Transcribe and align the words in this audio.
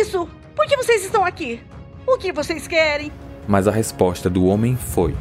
isso? 0.00 0.28
Por 0.54 0.66
que 0.66 0.76
vocês 0.76 1.04
estão 1.04 1.24
aqui? 1.24 1.60
O 2.06 2.16
que 2.16 2.32
vocês 2.32 2.68
querem? 2.68 3.10
Mas 3.48 3.66
a 3.66 3.72
resposta 3.72 4.30
do 4.30 4.44
homem 4.44 4.76
foi: 4.76 5.14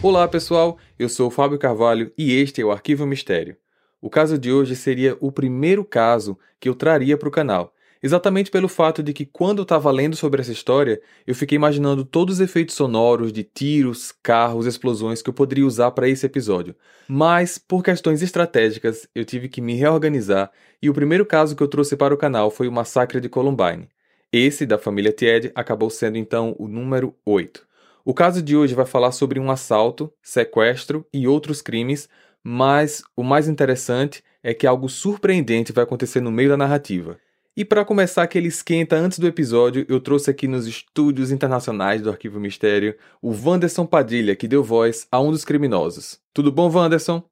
Olá 0.00 0.28
pessoal, 0.28 0.78
eu 0.98 1.08
sou 1.08 1.26
o 1.26 1.30
Fábio 1.30 1.58
Carvalho 1.58 2.12
e 2.16 2.32
este 2.40 2.60
é 2.60 2.64
o 2.64 2.70
Arquivo 2.70 3.04
Mistério. 3.04 3.56
O 4.00 4.08
caso 4.08 4.38
de 4.38 4.52
hoje 4.52 4.76
seria 4.76 5.16
o 5.20 5.32
primeiro 5.32 5.84
caso 5.84 6.38
que 6.58 6.68
eu 6.68 6.74
traria 6.74 7.18
para 7.18 7.28
o 7.28 7.32
canal, 7.32 7.74
exatamente 8.02 8.50
pelo 8.50 8.68
fato 8.68 9.02
de 9.02 9.12
que 9.12 9.26
quando 9.26 9.58
eu 9.58 9.62
estava 9.62 9.90
lendo 9.90 10.16
sobre 10.16 10.40
essa 10.40 10.52
história, 10.52 11.00
eu 11.26 11.34
fiquei 11.34 11.56
imaginando 11.56 12.04
todos 12.04 12.36
os 12.36 12.40
efeitos 12.40 12.74
sonoros 12.74 13.32
de 13.32 13.42
tiros, 13.42 14.12
carros, 14.22 14.66
explosões 14.66 15.22
que 15.22 15.28
eu 15.28 15.34
poderia 15.34 15.66
usar 15.66 15.90
para 15.90 16.08
esse 16.08 16.24
episódio. 16.26 16.74
Mas, 17.08 17.58
por 17.58 17.82
questões 17.82 18.22
estratégicas, 18.22 19.08
eu 19.14 19.24
tive 19.24 19.48
que 19.48 19.60
me 19.60 19.74
reorganizar 19.74 20.50
e 20.82 20.88
o 20.88 20.94
primeiro 20.94 21.26
caso 21.26 21.54
que 21.54 21.62
eu 21.62 21.68
trouxe 21.68 21.96
para 21.96 22.14
o 22.14 22.18
canal 22.18 22.50
foi 22.50 22.68
o 22.68 22.72
massacre 22.72 23.20
de 23.20 23.28
Columbine. 23.28 23.88
Esse, 24.32 24.64
da 24.64 24.78
família 24.78 25.12
Tied, 25.12 25.50
acabou 25.54 25.90
sendo 25.90 26.16
então 26.16 26.54
o 26.58 26.68
número 26.68 27.14
8. 27.26 27.66
O 28.04 28.14
caso 28.14 28.42
de 28.42 28.56
hoje 28.56 28.74
vai 28.74 28.86
falar 28.86 29.12
sobre 29.12 29.38
um 29.38 29.50
assalto, 29.50 30.12
sequestro 30.22 31.06
e 31.12 31.26
outros 31.26 31.60
crimes, 31.60 32.08
mas 32.42 33.02
o 33.14 33.22
mais 33.22 33.48
interessante 33.48 34.22
é 34.42 34.54
que 34.54 34.66
algo 34.66 34.88
surpreendente 34.88 35.72
vai 35.72 35.84
acontecer 35.84 36.20
no 36.20 36.30
meio 36.30 36.48
da 36.48 36.56
narrativa. 36.56 37.18
E 37.60 37.64
para 37.66 37.84
começar 37.84 38.22
aquele 38.22 38.48
esquenta 38.48 38.96
antes 38.96 39.18
do 39.18 39.26
episódio, 39.26 39.84
eu 39.86 40.00
trouxe 40.00 40.30
aqui 40.30 40.48
nos 40.48 40.66
estúdios 40.66 41.30
internacionais 41.30 42.00
do 42.00 42.08
Arquivo 42.08 42.40
Mistério 42.40 42.96
o 43.20 43.32
Wanderson 43.32 43.84
Padilha, 43.84 44.34
que 44.34 44.48
deu 44.48 44.64
voz 44.64 45.06
a 45.12 45.20
um 45.20 45.30
dos 45.30 45.44
criminosos. 45.44 46.18
Tudo 46.32 46.50
bom, 46.50 46.70
Wanderson? 46.70 47.22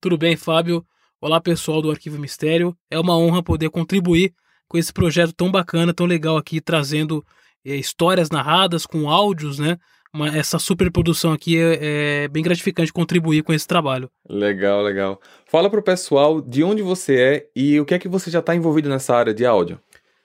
Tudo 0.00 0.16
bem, 0.16 0.38
Fábio. 0.38 0.86
Olá, 1.20 1.38
pessoal 1.38 1.82
do 1.82 1.90
Arquivo 1.90 2.18
Mistério. 2.18 2.74
É 2.90 2.98
uma 2.98 3.14
honra 3.14 3.42
poder 3.42 3.68
contribuir 3.68 4.32
com 4.66 4.78
esse 4.78 4.90
projeto 4.90 5.34
tão 5.34 5.50
bacana, 5.50 5.92
tão 5.92 6.06
legal 6.06 6.38
aqui, 6.38 6.58
trazendo 6.58 7.22
é, 7.62 7.76
histórias 7.76 8.30
narradas 8.30 8.86
com 8.86 9.10
áudios, 9.10 9.58
né? 9.58 9.76
Uma, 10.16 10.28
essa 10.34 10.58
superprodução 10.58 11.32
aqui 11.32 11.58
é, 11.58 12.24
é, 12.24 12.28
bem 12.28 12.42
gratificante 12.42 12.92
contribuir 12.92 13.42
com 13.42 13.52
esse 13.52 13.66
trabalho. 13.66 14.10
Legal, 14.28 14.82
legal. 14.82 15.20
Fala 15.46 15.68
pro 15.68 15.82
pessoal 15.82 16.40
de 16.40 16.64
onde 16.64 16.82
você 16.82 17.20
é 17.20 17.46
e 17.54 17.78
o 17.78 17.84
que 17.84 17.94
é 17.94 17.98
que 17.98 18.08
você 18.08 18.30
já 18.30 18.38
está 18.38 18.54
envolvido 18.54 18.88
nessa 18.88 19.14
área 19.14 19.34
de 19.34 19.44
áudio. 19.44 19.78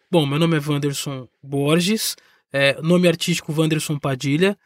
Bom, 0.10 0.26
meu 0.26 0.40
nome 0.40 0.58
é 0.58 0.62
Wanderson 0.66 1.28
Borges, 1.44 2.16
é, 2.52 2.82
nome 2.82 3.08
artístico 3.08 3.54
Wanderson 3.54 4.00
Padilha. 4.00 4.58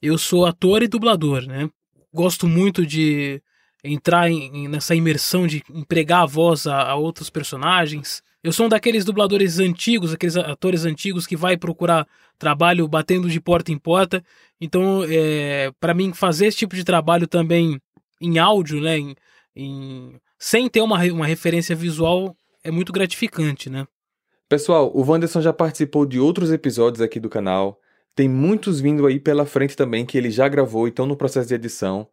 Eu 0.00 0.16
sou 0.16 0.46
ator 0.46 0.82
e 0.82 0.88
dublador, 0.88 1.42
né? 1.42 1.68
Gosto 2.12 2.48
muito 2.48 2.86
de 2.86 3.42
entrar 3.84 4.30
em, 4.30 4.66
nessa 4.66 4.94
imersão 4.94 5.46
de 5.46 5.62
empregar 5.70 6.22
a 6.22 6.26
voz 6.26 6.66
a, 6.66 6.82
a 6.82 6.94
outros 6.96 7.28
personagens, 7.30 8.22
eu 8.42 8.52
sou 8.52 8.66
um 8.66 8.68
daqueles 8.68 9.04
dubladores 9.04 9.58
antigos, 9.58 10.12
aqueles 10.12 10.36
atores 10.36 10.84
antigos 10.84 11.26
que 11.26 11.36
vai 11.36 11.56
procurar 11.56 12.06
trabalho 12.38 12.88
batendo 12.88 13.28
de 13.28 13.40
porta 13.40 13.70
em 13.70 13.78
porta. 13.78 14.24
Então, 14.60 15.04
é, 15.08 15.70
para 15.78 15.92
mim, 15.92 16.12
fazer 16.14 16.46
esse 16.46 16.58
tipo 16.58 16.74
de 16.74 16.84
trabalho 16.84 17.26
também 17.26 17.80
em 18.20 18.38
áudio, 18.38 18.80
né, 18.80 18.98
em, 18.98 19.14
em, 19.54 20.20
sem 20.38 20.68
ter 20.68 20.80
uma, 20.80 20.98
uma 21.04 21.26
referência 21.26 21.76
visual, 21.76 22.34
é 22.64 22.70
muito 22.70 22.92
gratificante, 22.92 23.68
né? 23.68 23.86
Pessoal, 24.48 24.90
o 24.94 25.02
Wanderson 25.02 25.40
já 25.40 25.52
participou 25.52 26.04
de 26.04 26.18
outros 26.18 26.50
episódios 26.50 27.00
aqui 27.00 27.20
do 27.20 27.28
canal. 27.28 27.78
Tem 28.16 28.28
muitos 28.28 28.80
vindo 28.80 29.06
aí 29.06 29.20
pela 29.20 29.46
frente 29.46 29.76
também 29.76 30.04
que 30.04 30.18
ele 30.18 30.30
já 30.30 30.48
gravou 30.48 30.86
e 30.86 30.90
estão 30.90 31.06
no 31.06 31.16
processo 31.16 31.48
de 31.48 31.54
edição. 31.54 32.08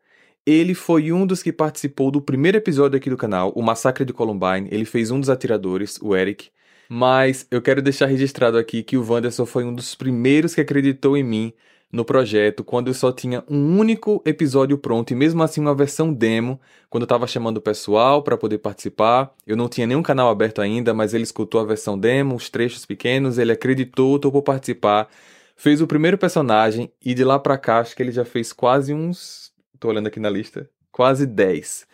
Ele 0.47 0.73
foi 0.73 1.11
um 1.11 1.27
dos 1.27 1.43
que 1.43 1.51
participou 1.51 2.09
do 2.09 2.21
primeiro 2.21 2.57
episódio 2.57 2.95
aqui 2.95 3.09
do 3.09 3.17
canal, 3.17 3.51
o 3.53 3.61
Massacre 3.61 4.05
de 4.05 4.13
Columbine. 4.13 4.69
Ele 4.71 4.85
fez 4.85 5.11
um 5.11 5.19
dos 5.19 5.29
atiradores, 5.29 5.99
o 6.01 6.15
Eric. 6.15 6.51
Mas 6.87 7.45
eu 7.51 7.61
quero 7.61 7.81
deixar 7.81 8.05
registrado 8.05 8.57
aqui 8.57 8.81
que 8.81 8.95
o 8.95 9.05
Wanderson 9.05 9.45
foi 9.45 9.65
um 9.65 9.73
dos 9.73 9.93
primeiros 9.93 10.55
que 10.55 10.61
acreditou 10.61 11.17
em 11.17 11.23
mim 11.23 11.53
no 11.91 12.05
projeto 12.05 12.63
quando 12.63 12.87
eu 12.87 12.93
só 12.93 13.11
tinha 13.11 13.43
um 13.49 13.77
único 13.77 14.21
episódio 14.25 14.77
pronto 14.77 15.11
e 15.11 15.15
mesmo 15.17 15.43
assim 15.43 15.59
uma 15.59 15.75
versão 15.75 16.13
demo, 16.13 16.57
quando 16.89 17.01
eu 17.01 17.07
estava 17.07 17.27
chamando 17.27 17.57
o 17.57 17.61
pessoal 17.61 18.23
para 18.23 18.37
poder 18.37 18.59
participar. 18.59 19.35
Eu 19.45 19.57
não 19.57 19.67
tinha 19.67 19.85
nenhum 19.85 20.01
canal 20.01 20.29
aberto 20.29 20.61
ainda, 20.61 20.93
mas 20.93 21.13
ele 21.13 21.25
escutou 21.25 21.59
a 21.59 21.65
versão 21.65 21.99
demo, 21.99 22.35
os 22.35 22.49
trechos 22.49 22.85
pequenos, 22.85 23.37
ele 23.37 23.51
acreditou, 23.51 24.17
topou 24.17 24.41
participar, 24.41 25.09
fez 25.57 25.81
o 25.81 25.87
primeiro 25.87 26.17
personagem 26.17 26.89
e 27.03 27.13
de 27.13 27.25
lá 27.25 27.37
para 27.37 27.57
cá 27.57 27.79
acho 27.79 27.93
que 27.93 28.01
ele 28.01 28.13
já 28.13 28.23
fez 28.23 28.53
quase 28.53 28.93
uns 28.93 29.51
tô 29.79 29.89
olhando 29.89 30.07
aqui 30.07 30.19
na 30.19 30.29
lista, 30.29 30.69
quase 30.91 31.25
10. 31.25 31.87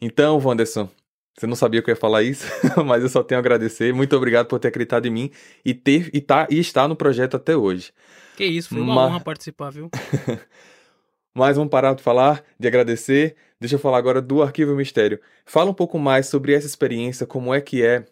Então, 0.00 0.38
Wanderson, 0.38 0.88
você 1.36 1.46
não 1.46 1.56
sabia 1.56 1.82
que 1.82 1.90
eu 1.90 1.92
ia 1.92 2.00
falar 2.00 2.22
isso, 2.22 2.46
mas 2.86 3.02
eu 3.02 3.08
só 3.08 3.22
tenho 3.22 3.38
a 3.38 3.40
agradecer. 3.40 3.92
Muito 3.92 4.16
obrigado 4.16 4.46
por 4.46 4.58
ter 4.58 4.68
acreditado 4.68 5.06
em 5.06 5.10
mim 5.10 5.30
e 5.64 5.74
ter 5.74 6.10
e 6.12 6.20
tá 6.20 6.46
e 6.50 6.58
estar 6.58 6.86
no 6.86 6.94
projeto 6.94 7.36
até 7.36 7.56
hoje. 7.56 7.92
Que 8.36 8.44
isso, 8.44 8.70
foi 8.70 8.80
uma 8.80 9.06
honra 9.06 9.20
participar, 9.20 9.70
viu? 9.70 9.90
mas 11.34 11.56
vamos 11.56 11.70
parar 11.70 11.94
de 11.94 12.02
falar, 12.02 12.44
de 12.58 12.68
agradecer. 12.68 13.36
Deixa 13.60 13.76
eu 13.76 13.78
falar 13.78 13.98
agora 13.98 14.20
do 14.20 14.42
Arquivo 14.42 14.74
Mistério. 14.74 15.20
Fala 15.44 15.70
um 15.70 15.74
pouco 15.74 15.98
mais 15.98 16.26
sobre 16.26 16.52
essa 16.52 16.66
experiência, 16.66 17.26
como 17.26 17.52
é 17.52 17.60
que 17.60 17.82
é, 17.84 18.04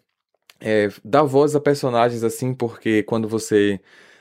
é 0.59 0.89
dar 1.03 1.23
voz 1.23 1.55
a 1.55 1.59
personagens 1.59 2.23
assim, 2.23 2.53
porque 2.53 3.03
quando 3.03 3.27
você 3.27 3.79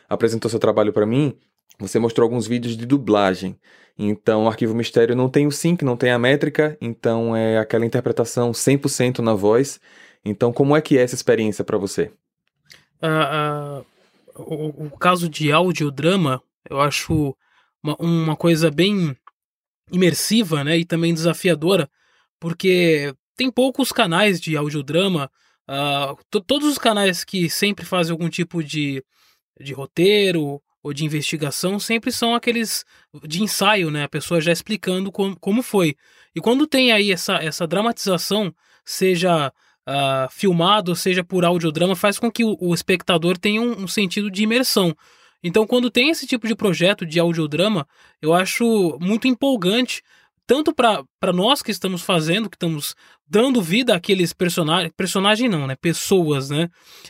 apresentou 0.09 0.51
seu 0.51 0.59
trabalho 0.59 0.93
para 0.93 1.07
mim, 1.07 1.37
você 1.83 1.99
mostrou 1.99 2.25
alguns 2.25 2.47
vídeos 2.47 2.77
de 2.77 2.87
dublagem. 2.87 3.59
Então, 3.99 4.45
o 4.45 4.49
Arquivo 4.49 4.75
Mistério 4.75 5.15
não 5.15 5.29
tem 5.29 5.47
o 5.47 5.53
sync, 5.53 5.85
não 5.85 5.97
tem 5.97 6.11
a 6.11 6.19
métrica, 6.19 6.77
então 6.81 7.37
é 7.37 7.59
aquela 7.59 7.85
interpretação 7.85 8.53
100% 8.53 9.19
na 9.19 9.35
voz. 9.35 9.81
Então, 10.25 10.53
como 10.53 10.77
é 10.77 10.81
que 10.81 10.97
é 10.97 11.03
essa 11.03 11.15
experiência 11.15 11.65
para 11.65 11.77
você? 11.77 12.11
Uh, 13.03 13.81
uh, 13.81 13.87
o, 14.37 14.87
o, 14.87 14.91
caso 14.99 15.29
de 15.29 15.53
audiodrama, 15.53 16.43
eu 16.71 16.81
acho 16.81 17.37
uma, 17.83 17.97
uma 17.99 18.37
coisa 18.37 18.71
bem 18.71 19.17
imersiva 19.91 20.65
né, 20.65 20.79
e 20.79 20.85
também 20.85 21.13
desafiadora, 21.13 21.91
porque 22.41 23.13
tem 23.37 23.51
poucos 23.51 23.93
canais 23.93 24.41
de 24.41 24.57
audiodrama, 24.57 25.31
uh, 25.69 26.43
todos 26.47 26.69
os 26.69 26.79
canais 26.79 27.25
que 27.25 27.51
sempre 27.51 27.85
fazem 27.85 28.13
algum 28.13 28.29
tipo 28.29 28.63
de, 28.63 29.05
de 29.61 29.73
roteiro 29.73 30.63
ou 30.83 30.93
de 30.93 31.05
investigação 31.05 31.79
sempre 31.79 32.11
são 32.11 32.35
aqueles 32.35 32.85
de 33.23 33.43
ensaio, 33.43 33.91
né? 33.91 34.05
A 34.05 34.09
pessoa 34.09 34.41
já 34.41 34.51
explicando 34.51 35.13
como, 35.13 35.39
como 35.39 35.63
foi. 35.63 35.97
E 36.35 36.41
quando 36.41 36.67
tem 36.67 36.93
aí 36.93 37.13
essa, 37.13 37.35
essa 37.35 37.67
dramatização, 37.67 38.53
seja 38.85 39.53
uh, 39.87 40.31
filmado, 40.31 40.97
seja 40.97 41.23
por 41.23 41.45
audiodrama, 41.45 41.95
faz 41.95 42.19
com 42.19 42.31
que 42.31 42.45
o, 42.45 42.57
o 42.61 42.75
espectador 42.75 43.39
tenha 43.39 43.61
um, 43.61 43.83
um, 43.83 43.89
sentido 43.89 44.31
de 44.31 44.43
imersão. 44.43 44.97
Então, 45.43 45.67
quando 45.67 45.91
tem 45.91 46.11
esse 46.11 46.27
tipo 46.27 46.47
de 46.47 46.55
projeto 46.55 47.05
de 47.05 47.19
audiodrama, 47.19 47.87
eu 48.21 48.33
acho 48.33 48.97
muito 49.01 49.27
empolgante, 49.27 50.03
tanto 50.47 50.75
para 50.75 51.33
nós 51.33 51.63
que 51.63 51.71
estamos 51.71 52.03
fazendo, 52.03 52.51
que 52.51 52.57
estamos 52.57 52.95
dando 53.27 53.63
vida 53.63 53.95
àqueles 53.95 54.33
personagens, 54.33 54.93
personagem 54.97 55.49
não, 55.49 55.67
né, 55.67 55.77
pessoas, 55.77 56.51
né, 56.51 56.69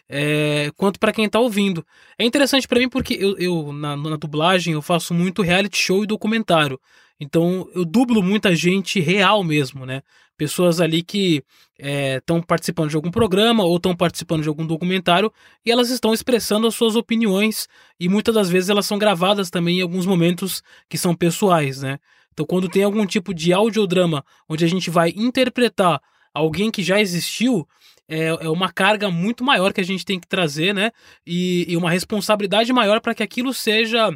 é, 0.08 0.70
quanto 0.76 1.00
para 1.00 1.12
quem 1.12 1.28
tá 1.28 1.40
ouvindo. 1.40 1.84
É 2.18 2.24
interessante 2.24 2.68
para 2.68 2.78
mim 2.78 2.88
porque 2.88 3.14
eu, 3.14 3.36
eu 3.38 3.72
na, 3.72 3.96
na, 3.96 4.16
dublagem 4.16 4.74
eu 4.74 4.82
faço 4.82 5.14
muito 5.14 5.42
reality 5.42 5.78
show 5.78 6.04
e 6.04 6.06
documentário, 6.06 6.78
então 7.18 7.68
eu 7.74 7.84
dublo 7.84 8.22
muita 8.22 8.54
gente 8.54 9.00
real 9.00 9.42
mesmo, 9.42 9.86
né, 9.86 10.02
pessoas 10.36 10.80
ali 10.80 11.02
que 11.02 11.42
estão 11.78 12.38
é, 12.38 12.42
participando 12.42 12.90
de 12.90 12.96
algum 12.96 13.10
programa 13.10 13.64
ou 13.64 13.76
estão 13.76 13.94
participando 13.94 14.42
de 14.42 14.48
algum 14.48 14.66
documentário 14.66 15.32
e 15.64 15.70
elas 15.70 15.90
estão 15.90 16.12
expressando 16.12 16.66
as 16.66 16.74
suas 16.74 16.96
opiniões 16.96 17.66
e 17.98 18.08
muitas 18.08 18.34
das 18.34 18.48
vezes 18.48 18.70
elas 18.70 18.86
são 18.86 18.98
gravadas 18.98 19.50
também 19.50 19.78
em 19.78 19.82
alguns 19.82 20.06
momentos 20.06 20.62
que 20.88 20.98
são 20.98 21.14
pessoais, 21.14 21.82
né. 21.82 21.98
Então, 22.32 22.46
quando 22.46 22.68
tem 22.68 22.82
algum 22.82 23.06
tipo 23.06 23.34
de 23.34 23.52
audiodrama 23.52 24.24
onde 24.48 24.64
a 24.64 24.68
gente 24.68 24.90
vai 24.90 25.12
interpretar 25.16 26.00
alguém 26.34 26.70
que 26.70 26.82
já 26.82 27.00
existiu, 27.00 27.66
é, 28.08 28.26
é 28.28 28.48
uma 28.48 28.72
carga 28.72 29.10
muito 29.10 29.44
maior 29.44 29.72
que 29.72 29.80
a 29.80 29.84
gente 29.84 30.04
tem 30.04 30.18
que 30.18 30.26
trazer, 30.26 30.74
né? 30.74 30.90
E, 31.26 31.66
e 31.68 31.76
uma 31.76 31.90
responsabilidade 31.90 32.72
maior 32.72 33.00
para 33.00 33.14
que 33.14 33.22
aquilo 33.22 33.52
seja 33.54 34.10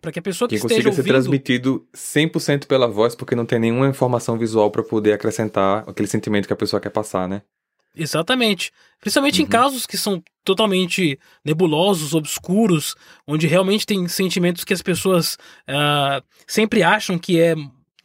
para 0.00 0.12
que 0.12 0.18
a 0.18 0.22
pessoa 0.22 0.48
que, 0.48 0.54
que 0.54 0.60
esteja 0.60 0.88
consiga 0.88 1.02
ser 1.02 1.08
transmitido 1.08 1.86
100% 1.94 2.66
pela 2.66 2.86
voz, 2.86 3.16
porque 3.16 3.34
não 3.34 3.44
tem 3.44 3.58
nenhuma 3.58 3.88
informação 3.88 4.38
visual 4.38 4.70
para 4.70 4.82
poder 4.82 5.12
acrescentar 5.12 5.84
aquele 5.88 6.06
sentimento 6.08 6.46
que 6.46 6.52
a 6.52 6.56
pessoa 6.56 6.80
quer 6.80 6.90
passar, 6.90 7.28
né? 7.28 7.42
Exatamente. 7.94 8.70
Principalmente 9.00 9.40
uhum. 9.40 9.46
em 9.46 9.50
casos 9.50 9.86
que 9.86 9.96
são 9.96 10.22
totalmente 10.44 11.18
nebulosos, 11.44 12.14
obscuros, 12.14 12.94
onde 13.26 13.46
realmente 13.46 13.84
tem 13.84 14.08
sentimentos 14.08 14.64
que 14.64 14.72
as 14.72 14.82
pessoas 14.82 15.34
uh, 15.68 16.24
sempre 16.46 16.82
acham 16.82 17.18
que 17.18 17.40
é 17.40 17.54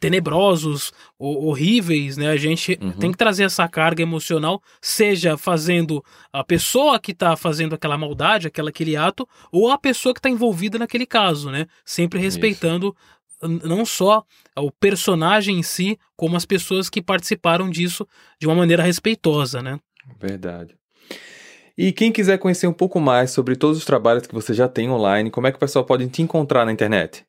tenebrosos, 0.04 0.92
horríveis, 1.18 2.18
né? 2.18 2.28
A 2.28 2.36
gente 2.36 2.78
uhum. 2.78 2.92
tem 2.92 3.10
que 3.10 3.16
trazer 3.16 3.44
essa 3.44 3.66
carga 3.66 4.02
emocional, 4.02 4.62
seja 4.78 5.38
fazendo 5.38 6.04
a 6.30 6.44
pessoa 6.44 7.00
que 7.00 7.12
está 7.12 7.34
fazendo 7.38 7.74
aquela 7.74 7.96
maldade, 7.96 8.46
aquela, 8.46 8.68
aquele 8.68 8.96
ato, 8.96 9.26
ou 9.50 9.70
a 9.70 9.78
pessoa 9.78 10.12
que 10.12 10.18
está 10.18 10.28
envolvida 10.28 10.78
naquele 10.78 11.06
caso, 11.06 11.50
né? 11.50 11.66
Sempre 11.86 12.20
respeitando. 12.20 12.94
Não 13.62 13.84
só 13.84 14.24
o 14.56 14.70
personagem 14.70 15.58
em 15.58 15.62
si, 15.62 15.98
como 16.16 16.36
as 16.36 16.44
pessoas 16.44 16.88
que 16.88 17.02
participaram 17.02 17.68
disso 17.70 18.06
de 18.38 18.46
uma 18.46 18.54
maneira 18.54 18.82
respeitosa, 18.82 19.62
né? 19.62 19.78
Verdade. 20.20 20.76
E 21.76 21.92
quem 21.92 22.12
quiser 22.12 22.38
conhecer 22.38 22.66
um 22.66 22.72
pouco 22.72 23.00
mais 23.00 23.32
sobre 23.32 23.56
todos 23.56 23.78
os 23.78 23.84
trabalhos 23.84 24.26
que 24.26 24.34
você 24.34 24.54
já 24.54 24.68
tem 24.68 24.88
online, 24.88 25.30
como 25.30 25.46
é 25.46 25.50
que 25.50 25.56
o 25.56 25.60
pessoal 25.60 25.84
pode 25.84 26.08
te 26.08 26.22
encontrar 26.22 26.64
na 26.64 26.72
internet? 26.72 27.26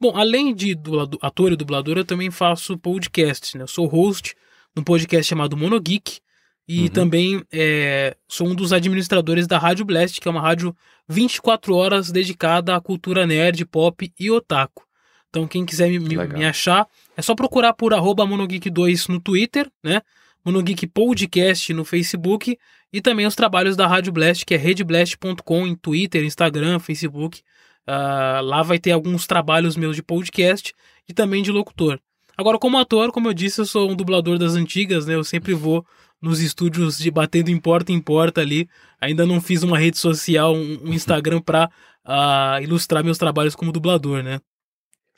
Bom, 0.00 0.16
além 0.16 0.54
de 0.54 0.76
ator 1.22 1.52
e 1.52 1.56
dublador, 1.56 1.96
eu 1.96 2.04
também 2.04 2.30
faço 2.30 2.76
podcast, 2.78 3.56
né? 3.56 3.64
Eu 3.64 3.68
sou 3.68 3.86
host 3.86 4.34
num 4.74 4.82
podcast 4.82 5.28
chamado 5.28 5.56
Monogeek 5.56 6.20
e 6.68 6.82
uhum. 6.82 6.88
também 6.88 7.44
é, 7.52 8.16
sou 8.28 8.48
um 8.48 8.54
dos 8.54 8.72
administradores 8.72 9.46
da 9.46 9.58
Rádio 9.58 9.84
Blast, 9.84 10.20
que 10.20 10.28
é 10.28 10.30
uma 10.30 10.40
rádio 10.40 10.74
24 11.08 11.74
horas 11.74 12.10
dedicada 12.12 12.76
à 12.76 12.80
cultura 12.80 13.26
nerd, 13.26 13.64
pop 13.64 14.12
e 14.18 14.30
otaku. 14.30 14.87
Então, 15.28 15.46
quem 15.46 15.64
quiser 15.64 15.90
me, 15.90 15.98
me 15.98 16.44
achar, 16.44 16.86
é 17.16 17.22
só 17.22 17.34
procurar 17.34 17.74
por 17.74 17.92
arroba 17.92 18.24
Monogeek2 18.24 19.08
no 19.08 19.20
Twitter, 19.20 19.70
né? 19.82 20.00
Monogeek 20.44 20.86
Podcast 20.86 21.72
no 21.74 21.84
Facebook 21.84 22.56
e 22.92 23.00
também 23.00 23.26
os 23.26 23.34
trabalhos 23.34 23.76
da 23.76 23.86
Rádio 23.86 24.12
Blast, 24.12 24.46
que 24.46 24.54
é 24.54 24.56
redblast.com 24.56 25.66
em 25.66 25.74
Twitter, 25.74 26.24
Instagram, 26.24 26.78
Facebook. 26.78 27.42
Uh, 27.86 28.42
lá 28.42 28.62
vai 28.62 28.78
ter 28.78 28.92
alguns 28.92 29.26
trabalhos 29.26 29.76
meus 29.76 29.96
de 29.96 30.02
podcast 30.02 30.74
e 31.08 31.12
também 31.12 31.42
de 31.42 31.50
locutor. 31.50 31.98
Agora, 32.36 32.58
como 32.58 32.78
ator, 32.78 33.10
como 33.10 33.28
eu 33.28 33.34
disse, 33.34 33.60
eu 33.60 33.66
sou 33.66 33.90
um 33.90 33.96
dublador 33.96 34.38
das 34.38 34.54
antigas, 34.54 35.06
né? 35.06 35.14
Eu 35.14 35.24
sempre 35.24 35.52
vou 35.52 35.84
nos 36.20 36.40
estúdios 36.40 36.98
de 36.98 37.10
batendo 37.10 37.50
em 37.50 37.58
porta 37.58 37.92
em 37.92 38.00
porta 38.00 38.40
ali. 38.40 38.68
Ainda 39.00 39.26
não 39.26 39.40
fiz 39.40 39.62
uma 39.62 39.78
rede 39.78 39.98
social, 39.98 40.54
um, 40.54 40.78
um 40.84 40.92
Instagram 40.92 41.40
para 41.40 41.66
uh, 41.66 41.70
ah, 42.04 42.58
ilustrar 42.62 43.04
meus 43.04 43.18
trabalhos 43.18 43.54
como 43.54 43.72
dublador, 43.72 44.22
né? 44.22 44.40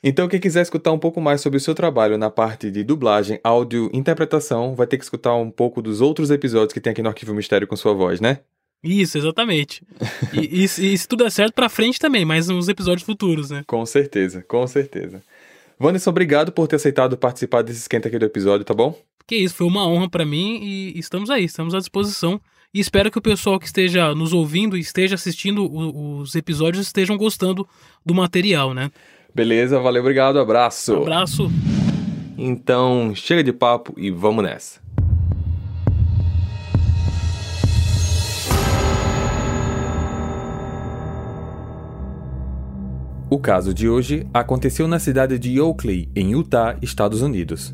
Então, 0.03 0.27
quem 0.27 0.39
quiser 0.39 0.63
escutar 0.63 0.91
um 0.91 0.97
pouco 0.97 1.21
mais 1.21 1.41
sobre 1.41 1.57
o 1.57 1.59
seu 1.59 1.75
trabalho 1.75 2.17
na 2.17 2.31
parte 2.31 2.71
de 2.71 2.83
dublagem, 2.83 3.39
áudio, 3.43 3.87
interpretação, 3.93 4.73
vai 4.73 4.87
ter 4.87 4.97
que 4.97 5.03
escutar 5.03 5.35
um 5.35 5.51
pouco 5.51 5.79
dos 5.79 6.01
outros 6.01 6.31
episódios 6.31 6.73
que 6.73 6.81
tem 6.81 6.91
aqui 6.91 7.03
no 7.03 7.09
Arquivo 7.09 7.35
Mistério 7.35 7.67
com 7.67 7.75
sua 7.75 7.93
voz, 7.93 8.19
né? 8.19 8.39
Isso, 8.83 9.19
exatamente. 9.19 9.83
e, 10.33 10.39
e, 10.61 10.63
e 10.63 10.67
se 10.67 11.07
tudo 11.07 11.23
der 11.23 11.29
certo, 11.29 11.53
pra 11.53 11.69
frente 11.69 11.99
também, 11.99 12.25
mas 12.25 12.47
nos 12.47 12.67
episódios 12.67 13.05
futuros, 13.05 13.51
né? 13.51 13.63
Com 13.67 13.85
certeza, 13.85 14.43
com 14.47 14.65
certeza. 14.65 15.21
Wanderson, 15.79 16.09
obrigado 16.09 16.51
por 16.51 16.67
ter 16.67 16.77
aceitado 16.77 17.15
participar 17.15 17.61
desse 17.61 17.81
esquenta 17.81 18.07
aqui 18.07 18.17
do 18.17 18.25
episódio, 18.25 18.65
tá 18.65 18.73
bom? 18.73 18.97
Que 19.27 19.35
isso, 19.35 19.53
foi 19.53 19.67
uma 19.67 19.87
honra 19.87 20.09
para 20.09 20.25
mim 20.25 20.59
e 20.63 20.97
estamos 20.97 21.29
aí, 21.29 21.45
estamos 21.45 21.75
à 21.75 21.77
disposição. 21.77 22.41
E 22.73 22.79
espero 22.79 23.11
que 23.11 23.17
o 23.17 23.21
pessoal 23.21 23.59
que 23.59 23.65
esteja 23.65 24.15
nos 24.15 24.31
ouvindo 24.31 24.77
e 24.77 24.79
esteja 24.79 25.15
assistindo 25.15 25.69
os 25.69 26.35
episódios 26.35 26.87
estejam 26.87 27.17
gostando 27.17 27.67
do 28.05 28.15
material, 28.15 28.73
né? 28.73 28.89
Beleza, 29.33 29.79
valeu, 29.79 30.01
obrigado, 30.01 30.39
abraço. 30.39 30.95
abraço. 30.95 31.49
Então, 32.37 33.13
chega 33.15 33.43
de 33.43 33.53
papo 33.53 33.93
e 33.97 34.11
vamos 34.11 34.43
nessa. 34.43 34.81
O 43.29 43.39
caso 43.39 43.73
de 43.73 43.87
hoje 43.87 44.27
aconteceu 44.33 44.89
na 44.89 44.99
cidade 44.99 45.39
de 45.39 45.61
Oakley, 45.61 46.09
em 46.13 46.31
Utah, 46.31 46.77
Estados 46.81 47.21
Unidos. 47.21 47.73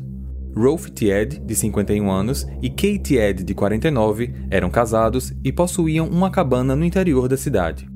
Rolf 0.56 0.88
Tied, 0.90 1.40
de 1.40 1.54
51 1.56 2.08
anos, 2.08 2.46
e 2.62 2.70
Kate 2.70 2.98
Tied, 3.00 3.42
de 3.42 3.54
49, 3.54 4.32
eram 4.50 4.70
casados 4.70 5.32
e 5.42 5.52
possuíam 5.52 6.06
uma 6.06 6.30
cabana 6.30 6.76
no 6.76 6.84
interior 6.84 7.28
da 7.28 7.36
cidade. 7.36 7.88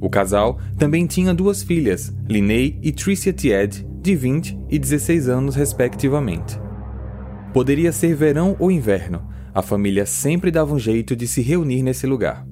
O 0.00 0.08
casal 0.08 0.58
também 0.76 1.06
tinha 1.06 1.34
duas 1.34 1.62
filhas, 1.62 2.14
Linnea 2.28 2.78
e 2.82 2.92
Tricia 2.92 3.32
Tied, 3.32 3.84
de 4.00 4.14
20 4.14 4.58
e 4.68 4.78
16 4.78 5.28
anos, 5.28 5.54
respectivamente. 5.54 6.58
Poderia 7.52 7.92
ser 7.92 8.14
verão 8.14 8.54
ou 8.58 8.70
inverno, 8.70 9.26
a 9.54 9.62
família 9.62 10.06
sempre 10.06 10.50
dava 10.50 10.72
um 10.72 10.78
jeito 10.78 11.16
de 11.16 11.26
se 11.26 11.40
reunir 11.40 11.82
nesse 11.82 12.06
lugar. 12.06 12.46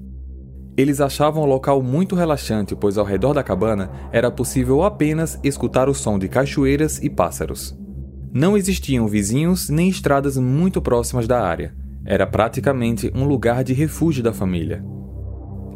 Eles 0.76 1.00
achavam 1.00 1.42
o 1.42 1.46
local 1.46 1.82
muito 1.82 2.14
relaxante, 2.14 2.74
pois 2.74 2.98
ao 2.98 3.04
redor 3.04 3.32
da 3.32 3.42
cabana 3.42 3.90
era 4.12 4.30
possível 4.30 4.82
apenas 4.82 5.38
escutar 5.42 5.88
o 5.88 5.94
som 5.94 6.18
de 6.18 6.28
cachoeiras 6.28 7.02
e 7.02 7.08
pássaros. 7.08 7.78
Não 8.32 8.56
existiam 8.56 9.06
vizinhos 9.06 9.70
nem 9.70 9.88
estradas 9.88 10.36
muito 10.36 10.82
próximas 10.82 11.26
da 11.26 11.40
área. 11.40 11.74
Era 12.04 12.26
praticamente 12.26 13.10
um 13.14 13.24
lugar 13.24 13.64
de 13.64 13.72
refúgio 13.72 14.22
da 14.22 14.32
família. 14.32 14.84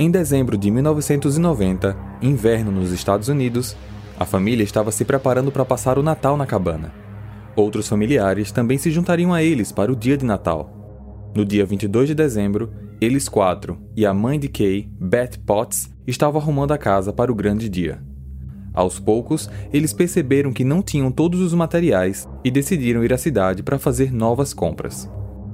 Em 0.01 0.11
dezembro 0.11 0.57
de 0.57 0.71
1990, 0.71 1.95
inverno 2.23 2.73
nos 2.73 2.91
Estados 2.91 3.29
Unidos, 3.29 3.77
a 4.19 4.25
família 4.25 4.65
estava 4.65 4.91
se 4.91 5.05
preparando 5.05 5.53
para 5.53 5.63
passar 5.63 5.99
o 5.99 6.03
Natal 6.03 6.39
na 6.39 6.47
cabana. 6.47 6.91
Outros 7.55 7.87
familiares 7.87 8.51
também 8.51 8.79
se 8.79 8.91
juntariam 8.91 9.35
a 9.35 9.43
eles 9.43 9.71
para 9.71 9.93
o 9.93 9.95
dia 9.95 10.17
de 10.17 10.25
Natal. 10.25 11.31
No 11.35 11.45
dia 11.45 11.67
22 11.67 12.09
de 12.09 12.15
dezembro, 12.15 12.73
eles 12.99 13.29
quatro 13.29 13.77
e 13.95 14.07
a 14.07 14.15
mãe 14.15 14.41
de 14.41 14.49
Kay, 14.49 14.89
Beth 14.99 15.39
Potts, 15.45 15.91
estavam 16.07 16.41
arrumando 16.41 16.73
a 16.73 16.79
casa 16.79 17.13
para 17.13 17.31
o 17.31 17.35
grande 17.35 17.69
dia. 17.69 18.01
Aos 18.73 18.99
poucos, 18.99 19.51
eles 19.71 19.93
perceberam 19.93 20.51
que 20.51 20.65
não 20.65 20.81
tinham 20.81 21.13
todos 21.13 21.41
os 21.43 21.53
materiais 21.53 22.27
e 22.43 22.51
decidiram 22.51 23.05
ir 23.05 23.13
à 23.13 23.19
cidade 23.19 23.63
para 23.63 23.79
fazer 23.79 24.11
novas 24.11 24.55
compras. 24.55 25.11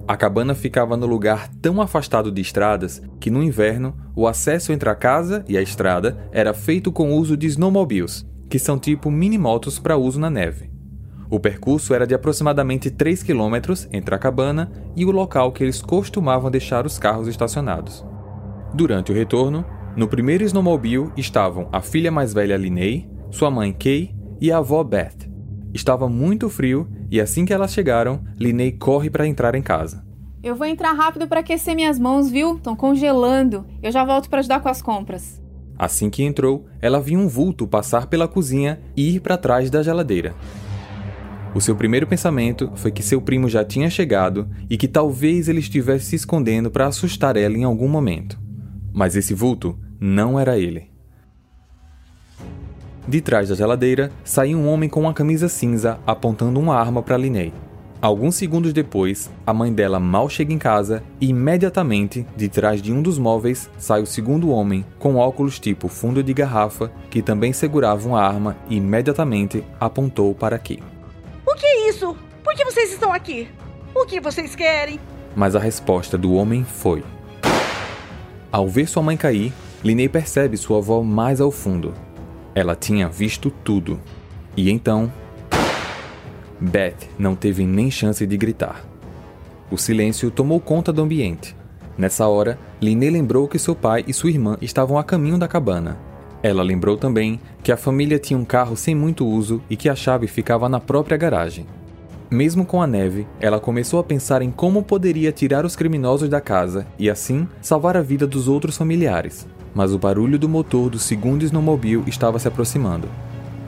A 0.08 0.16
cabana 0.16 0.54
ficava 0.54 0.96
no 0.96 1.04
lugar 1.04 1.48
tão 1.60 1.80
afastado 1.80 2.30
de 2.30 2.40
estradas 2.40 3.02
que 3.18 3.28
no 3.28 3.42
inverno 3.42 3.92
o 4.14 4.28
acesso 4.28 4.72
entre 4.72 4.88
a 4.88 4.94
casa 4.94 5.44
e 5.48 5.58
a 5.58 5.62
estrada 5.62 6.28
era 6.30 6.54
feito 6.54 6.92
com 6.92 7.10
o 7.10 7.16
uso 7.16 7.36
de 7.36 7.48
snowmobiles, 7.48 8.24
que 8.48 8.58
são 8.58 8.78
tipo 8.78 9.10
mini-motos 9.10 9.80
para 9.80 9.96
uso 9.96 10.20
na 10.20 10.30
neve. 10.30 10.70
O 11.28 11.40
percurso 11.40 11.92
era 11.92 12.06
de 12.06 12.14
aproximadamente 12.14 12.88
3 12.88 13.24
km 13.24 13.56
entre 13.92 14.14
a 14.14 14.18
cabana 14.18 14.70
e 14.94 15.04
o 15.04 15.10
local 15.10 15.50
que 15.50 15.64
eles 15.64 15.82
costumavam 15.82 16.52
deixar 16.52 16.86
os 16.86 17.00
carros 17.00 17.26
estacionados. 17.26 18.06
Durante 18.72 19.10
o 19.10 19.14
retorno, 19.14 19.64
no 19.96 20.06
primeiro 20.06 20.44
snowmobile 20.44 21.10
estavam 21.16 21.68
a 21.72 21.80
filha 21.80 22.12
mais 22.12 22.32
velha 22.32 22.56
Linnea, 22.56 23.08
sua 23.32 23.50
mãe 23.50 23.72
Kay 23.72 24.14
e 24.40 24.52
a 24.52 24.58
avó 24.58 24.84
Beth. 24.84 25.25
Estava 25.76 26.08
muito 26.08 26.48
frio 26.48 26.88
e 27.10 27.20
assim 27.20 27.44
que 27.44 27.52
elas 27.52 27.70
chegaram, 27.70 28.24
Linney 28.40 28.72
corre 28.72 29.10
para 29.10 29.26
entrar 29.26 29.54
em 29.54 29.60
casa. 29.60 30.02
Eu 30.42 30.56
vou 30.56 30.66
entrar 30.66 30.92
rápido 30.92 31.28
para 31.28 31.40
aquecer 31.40 31.76
minhas 31.76 31.98
mãos, 31.98 32.30
viu? 32.30 32.56
Estão 32.56 32.74
congelando. 32.74 33.66
Eu 33.82 33.92
já 33.92 34.02
volto 34.02 34.30
para 34.30 34.38
ajudar 34.38 34.60
com 34.60 34.70
as 34.70 34.80
compras. 34.80 35.38
Assim 35.78 36.08
que 36.08 36.22
entrou, 36.22 36.64
ela 36.80 36.98
viu 36.98 37.20
um 37.20 37.28
vulto 37.28 37.68
passar 37.68 38.06
pela 38.06 38.26
cozinha 38.26 38.80
e 38.96 39.16
ir 39.16 39.20
para 39.20 39.36
trás 39.36 39.68
da 39.68 39.82
geladeira. 39.82 40.34
O 41.54 41.60
seu 41.60 41.76
primeiro 41.76 42.06
pensamento 42.06 42.72
foi 42.74 42.90
que 42.90 43.02
seu 43.02 43.20
primo 43.20 43.46
já 43.46 43.62
tinha 43.62 43.90
chegado 43.90 44.48
e 44.70 44.78
que 44.78 44.88
talvez 44.88 45.46
ele 45.46 45.60
estivesse 45.60 46.06
se 46.06 46.16
escondendo 46.16 46.70
para 46.70 46.86
assustar 46.86 47.36
ela 47.36 47.54
em 47.54 47.64
algum 47.64 47.88
momento. 47.88 48.40
Mas 48.94 49.14
esse 49.14 49.34
vulto 49.34 49.78
não 50.00 50.40
era 50.40 50.58
ele. 50.58 50.95
De 53.08 53.20
trás 53.20 53.48
da 53.48 53.54
geladeira, 53.54 54.10
saiu 54.24 54.58
um 54.58 54.68
homem 54.68 54.88
com 54.88 55.02
uma 55.02 55.14
camisa 55.14 55.48
cinza 55.48 56.00
apontando 56.04 56.58
uma 56.58 56.74
arma 56.74 57.00
para 57.00 57.16
Linney. 57.16 57.52
Alguns 58.02 58.34
segundos 58.34 58.72
depois, 58.72 59.30
a 59.46 59.54
mãe 59.54 59.72
dela 59.72 60.00
mal 60.00 60.28
chega 60.28 60.52
em 60.52 60.58
casa 60.58 61.04
e 61.20 61.28
imediatamente, 61.28 62.26
de 62.36 62.48
trás 62.48 62.82
de 62.82 62.92
um 62.92 63.00
dos 63.00 63.16
móveis, 63.16 63.70
sai 63.78 64.02
o 64.02 64.06
segundo 64.06 64.50
homem 64.50 64.84
com 64.98 65.16
óculos 65.16 65.60
tipo 65.60 65.86
fundo 65.86 66.20
de 66.20 66.34
garrafa 66.34 66.90
que 67.08 67.22
também 67.22 67.52
segurava 67.52 68.08
uma 68.08 68.20
arma 68.20 68.56
e 68.68 68.76
imediatamente 68.76 69.62
apontou 69.78 70.34
para 70.34 70.56
aqui. 70.56 70.82
O 71.46 71.54
que 71.54 71.64
é 71.64 71.88
isso? 71.88 72.16
Por 72.42 72.54
que 72.54 72.64
vocês 72.64 72.92
estão 72.92 73.12
aqui? 73.12 73.48
O 73.94 74.04
que 74.04 74.20
vocês 74.20 74.56
querem? 74.56 74.98
Mas 75.34 75.54
a 75.54 75.60
resposta 75.60 76.18
do 76.18 76.34
homem 76.34 76.64
foi: 76.64 77.04
Ao 78.50 78.68
ver 78.68 78.88
sua 78.88 79.02
mãe 79.02 79.16
cair, 79.16 79.52
Linney 79.84 80.08
percebe 80.08 80.56
sua 80.56 80.78
avó 80.78 81.02
mais 81.02 81.40
ao 81.40 81.52
fundo 81.52 81.94
ela 82.56 82.74
tinha 82.74 83.06
visto 83.06 83.50
tudo. 83.50 84.00
E 84.56 84.70
então. 84.70 85.12
Beth 86.58 87.06
não 87.18 87.36
teve 87.36 87.66
nem 87.66 87.90
chance 87.90 88.26
de 88.26 88.34
gritar. 88.34 88.82
O 89.70 89.76
silêncio 89.76 90.30
tomou 90.30 90.58
conta 90.58 90.90
do 90.90 91.02
ambiente. 91.02 91.54
Nessa 91.98 92.26
hora, 92.26 92.58
Linney 92.80 93.10
lembrou 93.10 93.46
que 93.46 93.58
seu 93.58 93.74
pai 93.74 94.04
e 94.08 94.14
sua 94.14 94.30
irmã 94.30 94.56
estavam 94.62 94.98
a 94.98 95.04
caminho 95.04 95.36
da 95.36 95.46
cabana. 95.46 95.98
Ela 96.42 96.62
lembrou 96.62 96.96
também 96.96 97.38
que 97.62 97.70
a 97.70 97.76
família 97.76 98.18
tinha 98.18 98.38
um 98.38 98.44
carro 98.44 98.74
sem 98.74 98.94
muito 98.94 99.26
uso 99.26 99.60
e 99.68 99.76
que 99.76 99.90
a 99.90 99.94
chave 99.94 100.26
ficava 100.26 100.66
na 100.66 100.80
própria 100.80 101.18
garagem. 101.18 101.66
Mesmo 102.30 102.64
com 102.64 102.80
a 102.80 102.86
neve, 102.86 103.26
ela 103.38 103.60
começou 103.60 104.00
a 104.00 104.04
pensar 104.04 104.40
em 104.40 104.50
como 104.50 104.82
poderia 104.82 105.30
tirar 105.30 105.66
os 105.66 105.76
criminosos 105.76 106.28
da 106.30 106.40
casa 106.40 106.86
e 106.98 107.10
assim 107.10 107.46
salvar 107.60 107.98
a 107.98 108.02
vida 108.02 108.26
dos 108.26 108.48
outros 108.48 108.78
familiares 108.78 109.46
mas 109.76 109.92
o 109.92 109.98
barulho 109.98 110.38
do 110.38 110.48
motor 110.48 110.88
do 110.88 110.98
segundo 110.98 111.44
snowmobile 111.44 112.04
estava 112.06 112.38
se 112.38 112.48
aproximando. 112.48 113.10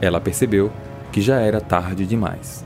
Ela 0.00 0.18
percebeu 0.18 0.72
que 1.12 1.20
já 1.20 1.38
era 1.38 1.60
tarde 1.60 2.06
demais. 2.06 2.64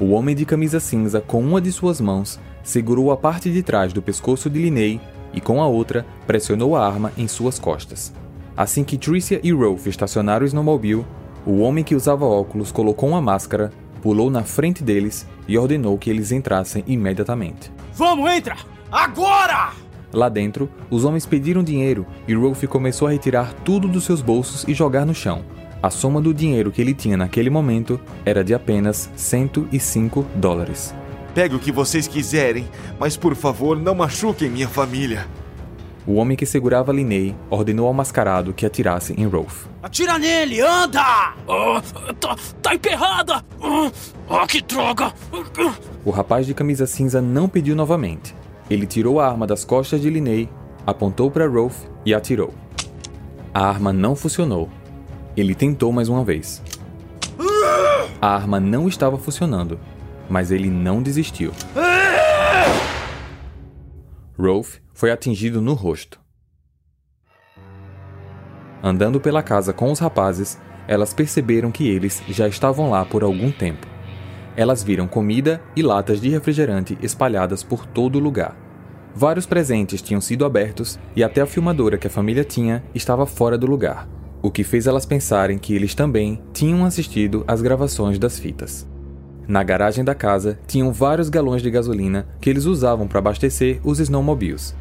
O 0.00 0.12
homem 0.12 0.34
de 0.34 0.46
camisa 0.46 0.80
cinza, 0.80 1.20
com 1.20 1.42
uma 1.42 1.60
de 1.60 1.70
suas 1.70 2.00
mãos, 2.00 2.40
segurou 2.62 3.12
a 3.12 3.16
parte 3.16 3.52
de 3.52 3.62
trás 3.62 3.92
do 3.92 4.00
pescoço 4.00 4.48
de 4.48 4.58
Linney 4.58 4.98
e, 5.34 5.40
com 5.40 5.60
a 5.60 5.66
outra, 5.66 6.06
pressionou 6.26 6.74
a 6.74 6.86
arma 6.86 7.12
em 7.18 7.28
suas 7.28 7.58
costas. 7.58 8.10
Assim 8.56 8.82
que 8.82 8.96
Tricia 8.96 9.38
e 9.42 9.52
Rolf 9.52 9.86
estacionaram 9.86 10.44
o 10.44 10.48
snowmobile, 10.48 11.04
o 11.44 11.58
homem 11.58 11.84
que 11.84 11.94
usava 11.94 12.24
óculos 12.24 12.72
colocou 12.72 13.10
uma 13.10 13.20
máscara, 13.20 13.70
pulou 14.00 14.30
na 14.30 14.44
frente 14.44 14.82
deles 14.82 15.26
e 15.46 15.58
ordenou 15.58 15.98
que 15.98 16.08
eles 16.08 16.32
entrassem 16.32 16.82
imediatamente. 16.86 17.70
Vamos, 17.92 18.30
entra! 18.30 18.56
Agora! 18.90 19.87
Lá 20.12 20.28
dentro, 20.28 20.70
os 20.90 21.04
homens 21.04 21.26
pediram 21.26 21.62
dinheiro 21.62 22.06
e 22.26 22.34
Rolf 22.34 22.64
começou 22.64 23.08
a 23.08 23.10
retirar 23.10 23.52
tudo 23.64 23.86
dos 23.86 24.04
seus 24.04 24.22
bolsos 24.22 24.64
e 24.66 24.72
jogar 24.72 25.04
no 25.04 25.14
chão. 25.14 25.44
A 25.82 25.90
soma 25.90 26.20
do 26.20 26.34
dinheiro 26.34 26.72
que 26.72 26.80
ele 26.80 26.94
tinha 26.94 27.16
naquele 27.16 27.50
momento 27.50 28.00
era 28.24 28.42
de 28.42 28.52
apenas 28.54 29.10
105 29.14 30.26
dólares. 30.34 30.94
Pegue 31.34 31.54
o 31.54 31.58
que 31.60 31.70
vocês 31.70 32.08
quiserem, 32.08 32.66
mas 32.98 33.16
por 33.16 33.36
favor 33.36 33.78
não 33.78 33.94
machuquem 33.94 34.50
minha 34.50 34.68
família. 34.68 35.26
O 36.06 36.14
homem 36.14 36.36
que 36.36 36.46
segurava 36.46 36.90
Linney 36.90 37.36
ordenou 37.50 37.86
ao 37.86 37.92
mascarado 37.92 38.54
que 38.54 38.64
atirasse 38.64 39.12
em 39.12 39.26
Rolf. 39.26 39.66
Atira 39.82 40.18
nele, 40.18 40.58
anda! 40.60 41.34
Oh, 41.46 41.80
tá, 42.14 42.34
tá 42.62 42.74
emperrada! 42.74 43.44
Oh, 43.60 43.90
oh, 44.26 44.46
que 44.46 44.62
droga! 44.62 45.12
O 46.04 46.10
rapaz 46.10 46.46
de 46.46 46.54
camisa 46.54 46.86
cinza 46.86 47.20
não 47.20 47.46
pediu 47.46 47.76
novamente. 47.76 48.34
Ele 48.70 48.86
tirou 48.86 49.20
a 49.20 49.26
arma 49.26 49.46
das 49.46 49.64
costas 49.64 50.00
de 50.00 50.10
Linney, 50.10 50.48
apontou 50.86 51.30
para 51.30 51.48
Rolf 51.48 51.84
e 52.04 52.14
atirou. 52.14 52.52
A 53.52 53.66
arma 53.66 53.92
não 53.92 54.14
funcionou. 54.14 54.68
Ele 55.36 55.54
tentou 55.54 55.92
mais 55.92 56.08
uma 56.08 56.24
vez. 56.24 56.62
A 58.20 58.34
arma 58.34 58.58
não 58.58 58.88
estava 58.88 59.16
funcionando, 59.16 59.78
mas 60.28 60.50
ele 60.50 60.68
não 60.68 61.02
desistiu. 61.02 61.52
Rolf 64.38 64.78
foi 64.92 65.10
atingido 65.10 65.60
no 65.62 65.74
rosto. 65.74 66.20
Andando 68.82 69.20
pela 69.20 69.42
casa 69.42 69.72
com 69.72 69.90
os 69.90 69.98
rapazes, 69.98 70.58
elas 70.86 71.12
perceberam 71.12 71.70
que 71.70 71.88
eles 71.88 72.22
já 72.28 72.46
estavam 72.46 72.90
lá 72.90 73.04
por 73.04 73.22
algum 73.22 73.50
tempo. 73.50 73.86
Elas 74.58 74.82
viram 74.82 75.08
comida 75.08 75.58
e 75.74 75.80
latas 75.80 76.20
de 76.20 76.28
refrigerante 76.28 76.98
espalhadas 77.00 77.62
por 77.62 77.86
todo 77.86 78.18
lugar. 78.18 78.54
Vários 79.14 79.46
presentes 79.46 80.02
tinham 80.02 80.20
sido 80.20 80.44
abertos 80.44 80.98
e 81.16 81.24
até 81.24 81.40
a 81.40 81.46
filmadora 81.46 81.96
que 81.96 82.08
a 82.08 82.10
família 82.10 82.44
tinha 82.44 82.84
estava 82.94 83.24
fora 83.24 83.56
do 83.56 83.66
lugar 83.66 84.06
o 84.42 84.50
que 84.50 84.64
fez 84.64 84.86
elas 84.86 85.04
pensarem 85.04 85.58
que 85.58 85.74
eles 85.74 85.94
também 85.94 86.40
tinham 86.52 86.84
assistido 86.84 87.44
às 87.46 87.60
gravações 87.60 88.18
das 88.18 88.38
fitas. 88.38 88.86
Na 89.46 89.62
garagem 89.62 90.04
da 90.04 90.14
casa 90.14 90.58
tinham 90.66 90.92
vários 90.92 91.28
galões 91.28 91.62
de 91.62 91.70
gasolina 91.70 92.26
que 92.40 92.50
eles 92.50 92.64
usavam 92.64 93.08
para 93.08 93.18
abastecer 93.18 93.80
os 93.82 93.98
snowmobiles. 93.98 94.76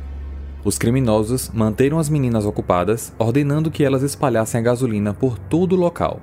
Os 0.63 0.77
criminosos 0.77 1.49
manteram 1.53 1.97
as 1.97 2.09
meninas 2.09 2.45
ocupadas, 2.45 3.13
ordenando 3.17 3.71
que 3.71 3.83
elas 3.83 4.03
espalhassem 4.03 4.59
a 4.59 4.63
gasolina 4.63 5.13
por 5.13 5.37
todo 5.37 5.73
o 5.73 5.79
local. 5.79 6.19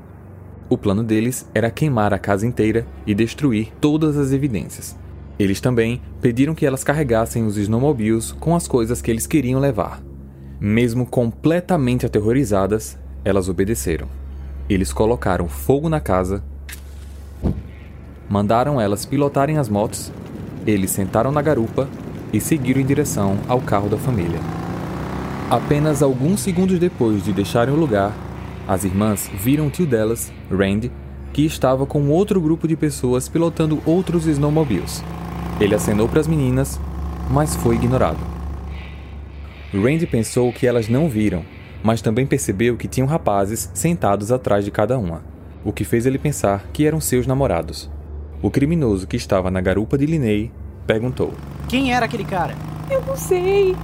O 0.69 0.79
plano 0.79 1.03
deles 1.03 1.49
era 1.55 1.71
queimar 1.71 2.15
a 2.15 2.19
casa 2.19 2.47
inteira 2.47 2.87
e 3.07 3.15
destruir 3.15 3.73
todas 3.81 4.17
as 4.17 4.33
evidências. 4.33 4.97
Eles 5.39 5.61
também 5.61 6.01
pediram 6.21 6.55
que 6.55 6.65
elas 6.65 6.85
carregassem 6.85 7.45
os 7.45 7.57
snowmobiles 7.57 8.33
com 8.33 8.55
as 8.55 8.67
coisas 8.67 9.03
que 9.03 9.11
eles 9.11 9.27
queriam 9.27 9.61
levar. 9.61 10.01
Mesmo 10.61 11.05
completamente 11.05 12.07
aterrorizadas, 12.07 12.97
elas 13.25 13.49
obedeceram. 13.49 14.09
Eles 14.69 14.93
colocaram 14.93 15.49
fogo 15.49 15.89
na 15.89 16.01
casa, 16.01 16.43
mandaram 18.29 18.81
elas 18.81 19.05
pilotarem 19.05 19.59
as 19.59 19.69
motos, 19.69 20.11
eles 20.67 20.91
sentaram 20.91 21.31
na 21.31 21.43
garupa 21.43 21.89
e 22.33 22.41
seguiram 22.41 22.81
em 22.81 22.87
direção 22.87 23.39
ao 23.47 23.61
carro 23.61 23.89
da 23.89 23.99
família. 23.99 24.41
Apenas 25.51 26.03
alguns 26.03 26.41
segundos 26.41 26.79
depois 26.79 27.23
de 27.23 27.33
deixarem 27.33 27.75
o 27.75 27.77
lugar, 27.77 28.13
as 28.67 28.85
irmãs 28.85 29.31
viram 29.35 29.67
o 29.67 29.71
tio 29.71 29.87
delas, 29.87 30.33
Randy, 30.51 30.91
que 31.33 31.45
estava 31.45 31.85
com 31.87 32.09
outro 32.09 32.41
grupo 32.41 32.69
de 32.69 32.77
pessoas 32.77 33.29
pilotando 33.29 33.83
outros 33.85 34.27
snowmobiles. 34.27 35.03
Ele 35.61 35.75
acenou 35.75 36.09
para 36.09 36.21
as 36.21 36.27
meninas, 36.27 36.81
mas 37.31 37.55
foi 37.57 37.75
ignorado. 37.75 38.19
Randy 39.73 40.07
pensou 40.07 40.53
que 40.53 40.67
elas 40.67 40.89
não 40.89 41.09
viram 41.09 41.45
mas 41.85 42.01
também 42.01 42.27
percebeu 42.27 42.79
que 42.79 42.89
tinham 42.89 43.07
rapazes 43.07 43.71
sentados 43.75 44.33
atrás 44.33 44.65
de 44.65 44.71
cada 44.71 44.99
uma, 44.99 45.23
o 45.63 45.71
que 45.71 45.85
fez 45.85 46.07
ele 46.07 46.19
pensar 46.19 46.65
que 46.73 46.87
eram 46.87 46.99
seus 46.99 47.27
namorados. 47.27 47.91
O 48.41 48.51
criminoso 48.51 49.07
que 49.07 49.19
estava 49.19 49.51
na 49.51 49.61
garupa 49.61 49.99
de 49.99 50.07
Linney 50.07 50.51
perguntou: 50.87 51.35
Quem 51.69 51.93
era 51.93 52.07
aquele 52.07 52.25
cara? 52.25 52.55
Eu 52.91 53.03
não 53.03 53.15
sei. 53.15 53.77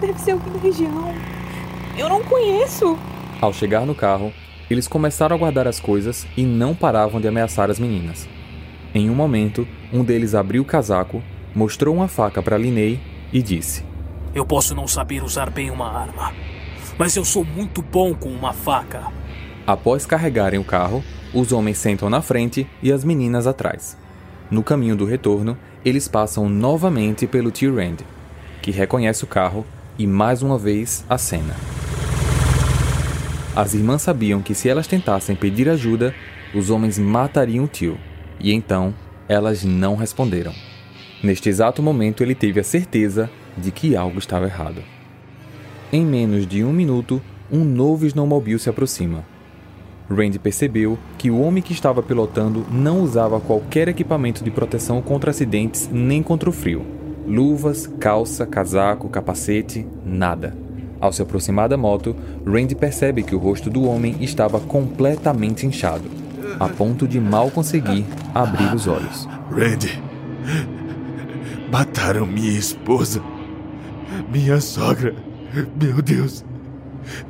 Deve 0.00 0.18
ser 0.18 0.30
alguém 0.30 0.52
da 0.54 0.58
região. 0.60 1.14
Eu 1.98 2.08
não 2.08 2.22
conheço. 2.22 2.98
Ao 3.40 3.52
chegar 3.52 3.84
no 3.84 3.94
carro, 3.94 4.32
eles 4.70 4.88
começaram 4.88 5.36
a 5.36 5.38
guardar 5.38 5.68
as 5.68 5.78
coisas 5.78 6.26
e 6.36 6.42
não 6.42 6.74
paravam 6.74 7.20
de 7.20 7.28
ameaçar 7.28 7.70
as 7.70 7.78
meninas. 7.78 8.28
Em 8.94 9.10
um 9.10 9.14
momento, 9.14 9.68
um 9.92 10.02
deles 10.02 10.34
abriu 10.34 10.62
o 10.62 10.66
casaco, 10.66 11.22
mostrou 11.54 11.94
uma 11.94 12.08
faca 12.08 12.42
para 12.42 12.56
Linney 12.56 12.98
e 13.32 13.42
disse: 13.42 13.84
Eu 14.34 14.46
posso 14.46 14.74
não 14.74 14.88
saber 14.88 15.22
usar 15.22 15.50
bem 15.50 15.70
uma 15.70 15.86
arma, 15.86 16.32
mas 16.98 17.14
eu 17.14 17.24
sou 17.24 17.44
muito 17.44 17.82
bom 17.82 18.14
com 18.14 18.30
uma 18.30 18.52
faca. 18.54 19.12
Após 19.66 20.06
carregarem 20.06 20.58
o 20.58 20.64
carro, 20.64 21.04
os 21.34 21.52
homens 21.52 21.76
sentam 21.78 22.08
na 22.08 22.22
frente 22.22 22.66
e 22.82 22.90
as 22.90 23.04
meninas 23.04 23.46
atrás. 23.46 23.98
No 24.50 24.62
caminho 24.62 24.96
do 24.96 25.04
retorno, 25.04 25.58
eles 25.84 26.08
passam 26.08 26.48
novamente 26.48 27.26
pelo 27.26 27.50
tio 27.50 27.76
Randy, 27.76 28.06
que 28.62 28.70
reconhece 28.70 29.24
o 29.24 29.26
carro 29.26 29.66
e 29.98 30.06
mais 30.06 30.42
uma 30.42 30.56
vez 30.56 31.04
acena. 31.08 31.75
As 33.56 33.72
irmãs 33.72 34.02
sabiam 34.02 34.42
que 34.42 34.54
se 34.54 34.68
elas 34.68 34.86
tentassem 34.86 35.34
pedir 35.34 35.66
ajuda, 35.70 36.14
os 36.54 36.68
homens 36.68 36.98
matariam 36.98 37.64
o 37.64 37.68
tio, 37.68 37.96
e 38.38 38.52
então 38.52 38.92
elas 39.26 39.64
não 39.64 39.96
responderam. 39.96 40.52
Neste 41.22 41.48
exato 41.48 41.82
momento, 41.82 42.22
ele 42.22 42.34
teve 42.34 42.60
a 42.60 42.62
certeza 42.62 43.30
de 43.56 43.70
que 43.70 43.96
algo 43.96 44.18
estava 44.18 44.44
errado. 44.44 44.82
Em 45.90 46.04
menos 46.04 46.46
de 46.46 46.62
um 46.62 46.70
minuto, 46.70 47.22
um 47.50 47.64
novo 47.64 48.04
snowmobile 48.04 48.58
se 48.58 48.68
aproxima. 48.68 49.24
Randy 50.10 50.38
percebeu 50.38 50.98
que 51.16 51.30
o 51.30 51.40
homem 51.40 51.62
que 51.62 51.72
estava 51.72 52.02
pilotando 52.02 52.66
não 52.70 53.00
usava 53.00 53.40
qualquer 53.40 53.88
equipamento 53.88 54.44
de 54.44 54.50
proteção 54.50 55.00
contra 55.00 55.30
acidentes 55.30 55.88
nem 55.90 56.22
contra 56.22 56.50
o 56.50 56.52
frio. 56.52 56.84
Luvas, 57.26 57.86
calça, 57.86 58.44
casaco, 58.44 59.08
capacete, 59.08 59.86
nada. 60.04 60.65
Ao 61.00 61.12
se 61.12 61.22
aproximar 61.22 61.68
da 61.68 61.76
moto, 61.76 62.16
Randy 62.46 62.74
percebe 62.74 63.22
que 63.22 63.34
o 63.34 63.38
rosto 63.38 63.68
do 63.68 63.84
homem 63.84 64.16
estava 64.20 64.58
completamente 64.60 65.66
inchado, 65.66 66.08
a 66.58 66.68
ponto 66.68 67.06
de 67.06 67.20
mal 67.20 67.50
conseguir 67.50 68.04
abrir 68.34 68.74
os 68.74 68.86
olhos. 68.86 69.28
Randy, 69.50 70.02
mataram 71.70 72.26
minha 72.26 72.58
esposa, 72.58 73.22
minha 74.32 74.60
sogra 74.60 75.14
meu 75.80 76.02
Deus, 76.02 76.44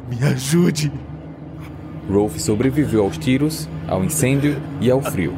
me 0.09 0.25
ajude. 0.27 0.93
Rolf 2.11 2.39
sobreviveu 2.39 3.03
aos 3.03 3.19
tiros, 3.19 3.69
ao 3.87 4.03
incêndio 4.03 4.61
e 4.81 4.91
ao 4.91 5.03
frio, 5.03 5.35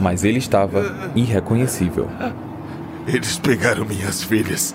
mas 0.00 0.24
ele 0.24 0.38
estava 0.38 1.12
irreconhecível. 1.14 2.08
Eles 3.06 3.38
pegaram 3.38 3.84
minhas 3.84 4.22
filhas. 4.22 4.74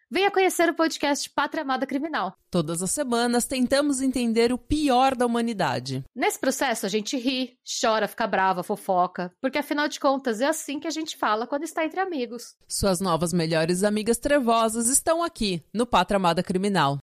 Venha 0.13 0.29
conhecer 0.29 0.67
o 0.67 0.73
podcast 0.73 1.29
Pátria 1.29 1.63
Amada 1.63 1.87
Criminal. 1.87 2.33
Todas 2.51 2.83
as 2.83 2.91
semanas 2.91 3.45
tentamos 3.45 4.01
entender 4.01 4.51
o 4.51 4.57
pior 4.57 5.15
da 5.15 5.25
humanidade. 5.25 6.03
Nesse 6.13 6.37
processo 6.37 6.85
a 6.85 6.89
gente 6.89 7.15
ri, 7.15 7.53
chora, 7.81 8.09
fica 8.09 8.27
brava, 8.27 8.61
fofoca, 8.61 9.31
porque 9.39 9.57
afinal 9.57 9.87
de 9.87 10.01
contas 10.01 10.41
é 10.41 10.47
assim 10.47 10.81
que 10.81 10.87
a 10.87 10.91
gente 10.91 11.15
fala 11.15 11.47
quando 11.47 11.63
está 11.63 11.85
entre 11.85 12.01
amigos. 12.01 12.55
Suas 12.67 12.99
novas 12.99 13.31
melhores 13.31 13.85
amigas 13.85 14.17
trevosas 14.17 14.89
estão 14.89 15.23
aqui 15.23 15.63
no 15.73 15.85
Pátria 15.85 16.17
Amada 16.17 16.43
Criminal. 16.43 16.97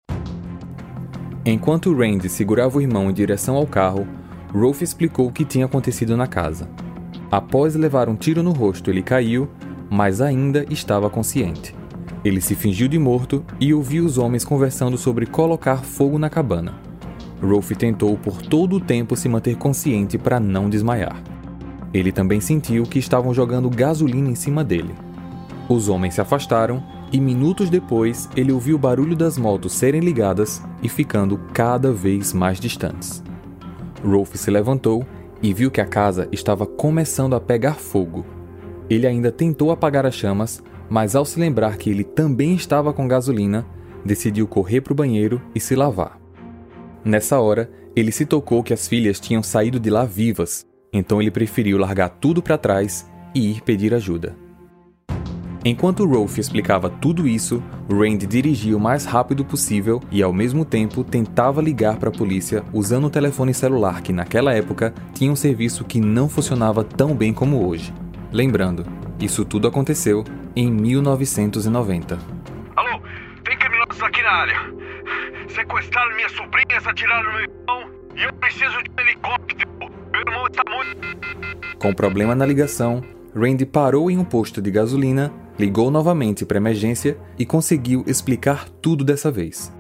Enquanto 1.45 1.95
Randy 1.95 2.29
segurava 2.29 2.77
o 2.77 2.83
irmão 2.83 3.09
em 3.09 3.15
direção 3.15 3.55
ao 3.55 3.69
carro, 3.69 4.05
Rolf 4.53 4.83
explicou 4.83 5.29
o 5.29 5.33
que 5.33 5.45
tinha 5.45 5.67
acontecido 5.67 6.17
na 6.17 6.27
casa. 6.27 6.69
Após 7.31 7.77
levar 7.77 8.09
um 8.09 8.17
tiro 8.17 8.43
no 8.43 8.51
rosto, 8.51 8.91
ele 8.91 9.01
caiu, 9.05 9.49
mas 9.89 10.21
ainda 10.21 10.67
estava 10.69 11.09
consciente. 11.09 11.73
Ele 12.27 12.41
se 12.41 12.57
fingiu 12.57 12.89
de 12.89 12.99
morto 12.99 13.45
e 13.61 13.73
ouviu 13.73 14.05
os 14.05 14.19
homens 14.19 14.45
conversando 14.45 14.99
sobre 14.99 15.27
colocar 15.27 15.85
fogo 15.85 16.19
na 16.19 16.29
cabana. 16.29 16.75
Rolf 17.41 17.71
tentou 17.71 18.17
por 18.19 18.43
todo 18.43 18.75
o 18.75 18.81
tempo 18.81 19.15
se 19.15 19.29
manter 19.29 19.55
consciente 19.55 20.19
para 20.19 20.41
não 20.41 20.69
desmaiar. 20.69 21.23
Ele 21.95 22.11
também 22.11 22.41
sentiu 22.41 22.83
que 22.83 22.99
estavam 22.99 23.33
jogando 23.33 23.71
gasolina 23.71 24.29
em 24.29 24.35
cima 24.35 24.65
dele. 24.65 24.93
Os 25.69 25.89
homens 25.89 26.15
se 26.15 26.21
afastaram 26.21 26.83
e 27.13 27.21
minutos 27.21 27.71
depois 27.71 28.29
ele 28.37 28.51
ouviu 28.51 28.75
o 28.75 28.81
barulho 28.81 29.15
das 29.15 29.39
motos 29.39 29.75
serem 29.75 30.01
ligadas 30.01 30.61
e 30.83 30.89
ficando 30.89 31.39
cada 31.53 31.93
vez 31.93 32.33
mais 32.33 32.59
distantes. 32.59 33.23
Rolf 34.05 34.35
se 34.35 34.51
levantou 34.51 35.07
e 35.41 35.55
viu 35.55 35.71
que 35.71 35.81
a 35.81 35.87
casa 35.87 36.29
estava 36.33 36.67
começando 36.67 37.37
a 37.37 37.41
pegar 37.41 37.75
fogo. 37.75 38.27
Ele 38.91 39.07
ainda 39.07 39.31
tentou 39.31 39.71
apagar 39.71 40.05
as 40.05 40.15
chamas, 40.17 40.61
mas 40.89 41.15
ao 41.15 41.25
se 41.25 41.39
lembrar 41.39 41.77
que 41.77 41.91
ele 41.91 42.05
também 42.05 42.55
estava 42.55 42.93
com 42.93 43.09
gasolina, 43.09 43.67
decidiu 44.05 44.47
correr 44.47 44.81
para 44.81 44.93
o 44.93 44.97
banheiro 44.97 45.41
e 45.55 45.61
se 45.61 45.75
lavar. 45.75 46.19
Nessa 47.05 47.39
hora, 47.41 47.71
ele 47.95 48.13
se 48.13 48.27
tocou 48.27 48.63
que 48.63 48.75
as 48.75 48.87
filhas 48.87 49.19
tinham 49.19 49.43
saído 49.43 49.81
de 49.81 49.91
lá 49.91 50.05
vivas, 50.05 50.65
então 50.93 51.21
ele 51.21 51.31
preferiu 51.31 51.79
largar 51.79 52.09
tudo 52.09 52.43
para 52.43 52.59
trás 52.59 53.09
e 53.35 53.51
ir 53.51 53.63
pedir 53.63 53.95
ajuda. 53.95 54.37
Enquanto 55.65 56.07
Rolf 56.07 56.39
explicava 56.39 56.89
tudo 56.89 57.27
isso, 57.27 57.61
Rand 57.91 58.19
dirigia 58.19 58.77
o 58.77 58.81
mais 58.81 59.05
rápido 59.05 59.45
possível 59.45 60.01
e, 60.13 60.23
ao 60.23 60.33
mesmo 60.33 60.65
tempo, 60.65 61.03
tentava 61.03 61.61
ligar 61.61 61.97
para 61.97 62.09
a 62.09 62.13
polícia 62.13 62.63
usando 62.73 63.09
um 63.09 63.11
telefone 63.11 63.53
celular 63.53 64.01
que, 64.01 64.13
naquela 64.13 64.55
época, 64.55 64.95
tinha 65.13 65.33
um 65.33 65.35
serviço 65.35 65.85
que 65.85 65.99
não 66.01 66.29
funcionava 66.29 66.85
tão 66.85 67.17
bem 67.17 67.33
como 67.33 67.67
hoje. 67.67 67.93
Lembrando, 68.31 68.87
isso 69.21 69.45
tudo 69.45 69.69
aconteceu 69.69 70.25
em 70.55 70.71
1990. 70.71 72.19
Alô, 72.77 73.01
tem 73.45 73.57
criminosos 73.59 74.03
aqui 74.03 74.23
na 74.23 74.31
área. 74.31 74.75
Sequestraram 75.49 76.17
minhas 76.17 76.33
sobrinhas, 76.33 76.87
atiraram 76.87 77.33
meu 77.33 77.41
irmão 77.43 77.91
e 78.17 78.23
eu 78.23 78.33
preciso 78.35 78.83
de 78.83 78.91
um 78.91 79.01
helicóptero. 79.01 79.71
Meu 80.13 80.21
irmão 80.21 80.47
está 80.47 80.63
muito. 80.69 81.79
Com 81.79 81.95
problema 81.95 82.35
na 82.35 82.47
ligação, 82.47 83.03
Randy 83.35 83.67
parou 83.67 84.11
em 84.11 84.19
um 84.19 84.25
posto 84.25 84.61
de 84.63 84.71
gasolina 84.71 85.33
ligou 85.59 85.91
novamente 85.91 86.45
para 86.45 86.59
emergência 86.59 87.17
e 87.39 87.47
conseguiu 87.47 88.05
explicar 88.07 88.69
tudo 88.69 89.05
dessa 89.05 89.31
vez. 89.31 89.73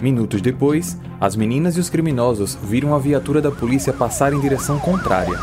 Minutos 0.00 0.42
depois, 0.42 0.98
as 1.20 1.34
meninas 1.34 1.76
e 1.76 1.80
os 1.80 1.88
criminosos 1.88 2.56
viram 2.62 2.94
a 2.94 2.98
viatura 2.98 3.40
da 3.40 3.50
polícia 3.50 3.92
passar 3.92 4.32
em 4.32 4.40
direção 4.40 4.78
contrária. 4.78 5.38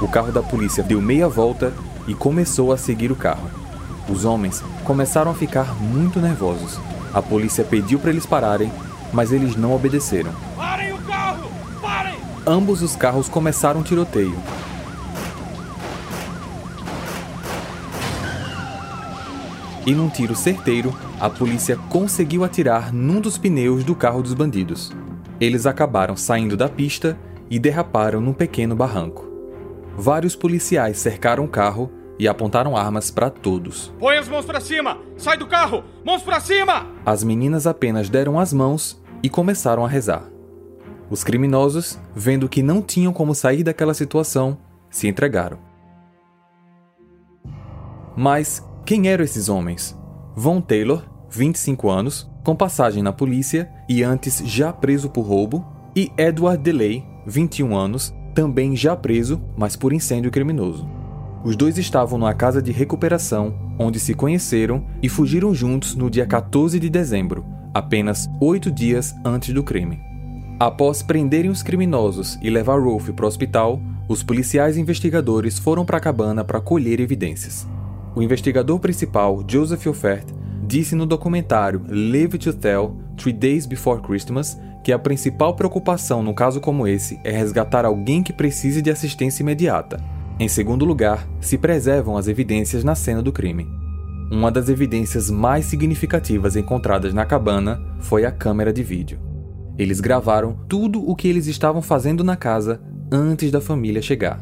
O 0.00 0.08
carro 0.08 0.32
da 0.32 0.42
polícia 0.42 0.82
deu 0.82 1.00
meia 1.00 1.28
volta 1.28 1.72
e 2.08 2.14
começou 2.14 2.72
a 2.72 2.76
seguir 2.76 3.12
o 3.12 3.16
carro. 3.16 3.48
Os 4.08 4.24
homens 4.24 4.62
começaram 4.84 5.30
a 5.30 5.34
ficar 5.34 5.74
muito 5.80 6.20
nervosos. 6.20 6.78
A 7.14 7.22
polícia 7.22 7.64
pediu 7.64 7.98
para 7.98 8.10
eles 8.10 8.26
pararem, 8.26 8.70
mas 9.12 9.32
eles 9.32 9.56
não 9.56 9.74
obedeceram. 9.74 10.32
Parem 10.56 10.92
o 10.92 10.98
carro! 10.98 11.48
Parem! 11.80 12.18
Ambos 12.46 12.82
os 12.82 12.96
carros 12.96 13.28
começaram 13.28 13.80
um 13.80 13.84
tiroteio 13.84 14.36
e 19.86 19.94
num 19.94 20.08
tiro 20.08 20.34
certeiro, 20.34 20.92
a 21.20 21.30
polícia 21.30 21.76
conseguiu 21.88 22.42
atirar 22.42 22.92
num 22.92 23.20
dos 23.20 23.38
pneus 23.38 23.84
do 23.84 23.94
carro 23.94 24.20
dos 24.20 24.34
bandidos. 24.34 24.92
Eles 25.40 25.64
acabaram 25.64 26.16
saindo 26.16 26.56
da 26.56 26.68
pista 26.68 27.16
e 27.48 27.58
derraparam 27.58 28.20
num 28.20 28.32
pequeno 28.32 28.74
barranco. 28.74 29.24
Vários 29.96 30.34
policiais 30.34 30.98
cercaram 30.98 31.44
o 31.44 31.48
carro 31.48 31.90
e 32.18 32.26
apontaram 32.26 32.76
armas 32.76 33.10
para 33.10 33.30
todos. 33.30 33.92
Põe 33.98 34.16
as 34.16 34.28
mãos 34.28 34.44
para 34.44 34.60
cima! 34.60 34.98
Sai 35.16 35.36
do 35.36 35.46
carro! 35.46 35.84
Mãos 36.04 36.22
para 36.22 36.40
cima! 36.40 36.86
As 37.04 37.22
meninas 37.22 37.66
apenas 37.66 38.08
deram 38.08 38.40
as 38.40 38.52
mãos 38.52 39.00
e 39.22 39.28
começaram 39.28 39.84
a 39.84 39.88
rezar. 39.88 40.24
Os 41.08 41.22
criminosos, 41.22 41.98
vendo 42.14 42.48
que 42.48 42.62
não 42.62 42.82
tinham 42.82 43.12
como 43.12 43.34
sair 43.34 43.62
daquela 43.62 43.94
situação, 43.94 44.58
se 44.90 45.06
entregaram. 45.06 45.58
Mas 48.16 48.62
quem 48.86 49.08
eram 49.08 49.24
esses 49.24 49.48
homens? 49.48 49.98
Von 50.36 50.60
Taylor, 50.60 51.02
25 51.28 51.90
anos, 51.90 52.30
com 52.44 52.54
passagem 52.54 53.02
na 53.02 53.12
polícia 53.12 53.68
e 53.88 54.04
antes 54.04 54.40
já 54.44 54.72
preso 54.72 55.10
por 55.10 55.22
roubo, 55.22 55.66
e 55.94 56.12
Edward 56.16 56.62
DeLay, 56.62 57.04
21 57.26 57.76
anos, 57.76 58.14
também 58.32 58.76
já 58.76 58.94
preso, 58.94 59.42
mas 59.56 59.74
por 59.74 59.92
incêndio 59.92 60.30
criminoso. 60.30 60.88
Os 61.44 61.56
dois 61.56 61.78
estavam 61.78 62.16
numa 62.16 62.32
casa 62.32 62.62
de 62.62 62.70
recuperação, 62.70 63.58
onde 63.76 63.98
se 63.98 64.14
conheceram 64.14 64.86
e 65.02 65.08
fugiram 65.08 65.52
juntos 65.52 65.96
no 65.96 66.08
dia 66.08 66.24
14 66.24 66.78
de 66.78 66.88
dezembro, 66.88 67.44
apenas 67.74 68.28
oito 68.40 68.70
dias 68.70 69.12
antes 69.24 69.52
do 69.52 69.64
crime. 69.64 69.98
Após 70.60 71.02
prenderem 71.02 71.50
os 71.50 71.62
criminosos 71.62 72.38
e 72.40 72.48
levar 72.48 72.80
Rolf 72.80 73.08
para 73.10 73.24
o 73.24 73.28
hospital, 73.28 73.80
os 74.08 74.22
policiais 74.22 74.76
investigadores 74.76 75.58
foram 75.58 75.84
para 75.84 75.96
a 75.96 76.00
cabana 76.00 76.44
para 76.44 76.60
colher 76.60 77.00
evidências. 77.00 77.66
O 78.16 78.22
investigador 78.22 78.80
principal, 78.80 79.44
Joseph 79.46 79.86
Offert, 79.86 80.24
disse 80.66 80.94
no 80.94 81.04
documentário 81.04 81.84
Live 81.86 82.38
to 82.38 82.54
Tell 82.54 82.96
Three 83.14 83.30
Days 83.30 83.66
Before 83.66 84.00
Christmas 84.00 84.58
que 84.82 84.90
a 84.90 84.98
principal 84.98 85.54
preocupação 85.54 86.22
num 86.22 86.32
caso 86.32 86.58
como 86.58 86.88
esse 86.88 87.20
é 87.22 87.30
resgatar 87.30 87.84
alguém 87.84 88.22
que 88.22 88.32
precise 88.32 88.80
de 88.80 88.90
assistência 88.90 89.42
imediata. 89.42 90.02
Em 90.40 90.48
segundo 90.48 90.86
lugar, 90.86 91.28
se 91.42 91.58
preservam 91.58 92.16
as 92.16 92.26
evidências 92.26 92.82
na 92.82 92.94
cena 92.94 93.20
do 93.20 93.30
crime. 93.30 93.68
Uma 94.32 94.50
das 94.50 94.70
evidências 94.70 95.28
mais 95.28 95.66
significativas 95.66 96.56
encontradas 96.56 97.12
na 97.12 97.26
cabana 97.26 97.78
foi 98.00 98.24
a 98.24 98.32
câmera 98.32 98.72
de 98.72 98.82
vídeo. 98.82 99.20
Eles 99.76 100.00
gravaram 100.00 100.56
tudo 100.66 101.06
o 101.06 101.14
que 101.14 101.28
eles 101.28 101.46
estavam 101.46 101.82
fazendo 101.82 102.24
na 102.24 102.34
casa 102.34 102.80
antes 103.12 103.50
da 103.50 103.60
família 103.60 104.00
chegar. 104.00 104.40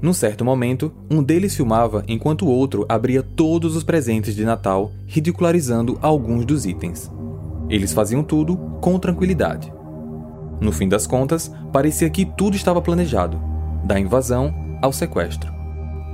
Num 0.00 0.12
certo 0.12 0.44
momento, 0.44 0.92
um 1.10 1.22
deles 1.22 1.56
filmava 1.56 2.04
enquanto 2.06 2.46
o 2.46 2.48
outro 2.48 2.86
abria 2.88 3.22
todos 3.22 3.74
os 3.74 3.82
presentes 3.82 4.34
de 4.34 4.44
Natal, 4.44 4.92
ridicularizando 5.06 5.98
alguns 6.00 6.44
dos 6.44 6.64
itens. 6.64 7.10
Eles 7.68 7.92
faziam 7.92 8.22
tudo 8.22 8.56
com 8.80 8.98
tranquilidade. 8.98 9.72
No 10.60 10.70
fim 10.70 10.88
das 10.88 11.06
contas, 11.06 11.52
parecia 11.72 12.08
que 12.10 12.24
tudo 12.24 12.56
estava 12.56 12.80
planejado, 12.80 13.40
da 13.84 13.98
invasão 13.98 14.54
ao 14.80 14.92
sequestro. 14.92 15.52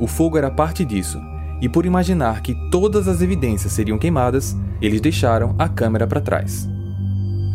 O 0.00 0.06
fogo 0.06 0.38
era 0.38 0.50
parte 0.50 0.84
disso, 0.84 1.20
e 1.60 1.68
por 1.68 1.84
imaginar 1.84 2.40
que 2.42 2.54
todas 2.70 3.06
as 3.06 3.20
evidências 3.20 3.72
seriam 3.72 3.98
queimadas, 3.98 4.56
eles 4.80 5.00
deixaram 5.00 5.54
a 5.58 5.68
câmera 5.68 6.06
para 6.06 6.20
trás. 6.20 6.68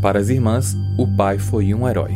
Para 0.02 0.20
as 0.20 0.30
irmãs, 0.30 0.76
o 0.98 1.08
pai 1.18 1.38
foi 1.38 1.74
um 1.74 1.88
herói. 1.88 2.14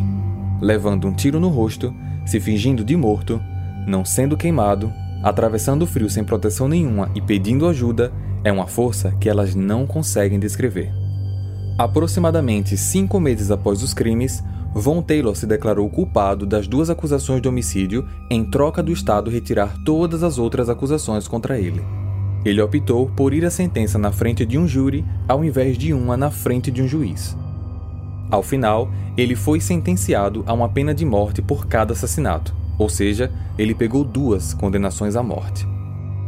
Levando 0.61 1.07
um 1.07 1.13
tiro 1.13 1.39
no 1.39 1.49
rosto, 1.49 1.93
se 2.25 2.39
fingindo 2.39 2.83
de 2.83 2.95
morto, 2.95 3.41
não 3.87 4.03
sendo 4.05 4.37
queimado, 4.37 4.91
atravessando 5.21 5.83
o 5.83 5.87
frio 5.87 6.09
sem 6.09 6.23
proteção 6.23 6.67
nenhuma 6.67 7.09
e 7.15 7.21
pedindo 7.21 7.67
ajuda, 7.67 8.11
é 8.43 8.51
uma 8.51 8.67
força 8.67 9.11
que 9.19 9.29
elas 9.29 9.55
não 9.55 9.87
conseguem 9.87 10.39
descrever. 10.39 10.91
Aproximadamente 11.77 12.77
cinco 12.77 13.19
meses 13.19 13.49
após 13.49 13.81
os 13.81 13.93
crimes, 13.93 14.43
Von 14.75 15.01
Taylor 15.01 15.35
se 15.35 15.45
declarou 15.45 15.89
culpado 15.89 16.45
das 16.45 16.67
duas 16.67 16.89
acusações 16.89 17.41
de 17.41 17.47
homicídio 17.47 18.07
em 18.29 18.43
troca 18.43 18.81
do 18.81 18.91
Estado 18.91 19.29
retirar 19.29 19.75
todas 19.85 20.23
as 20.23 20.37
outras 20.37 20.67
acusações 20.67 21.27
contra 21.27 21.59
ele. 21.59 21.83
Ele 22.43 22.61
optou 22.61 23.09
por 23.09 23.33
ir 23.33 23.45
à 23.45 23.49
sentença 23.49 23.97
na 23.97 24.11
frente 24.11 24.45
de 24.45 24.57
um 24.57 24.67
júri 24.67 25.05
ao 25.27 25.43
invés 25.43 25.77
de 25.77 25.93
uma 25.93 26.17
na 26.17 26.29
frente 26.29 26.69
de 26.69 26.81
um 26.81 26.87
juiz. 26.87 27.37
Ao 28.29 28.41
final, 28.41 28.89
ele 29.15 29.35
foi 29.35 29.59
sentenciado 29.61 30.43
a 30.45 30.53
uma 30.53 30.67
pena 30.67 30.93
de 30.93 31.05
morte 31.05 31.41
por 31.41 31.67
cada 31.67 31.93
assassinato. 31.93 32.53
Ou 32.77 32.89
seja, 32.89 33.31
ele 33.57 33.73
pegou 33.73 34.03
duas 34.03 34.53
condenações 34.53 35.15
à 35.15 35.23
morte. 35.23 35.67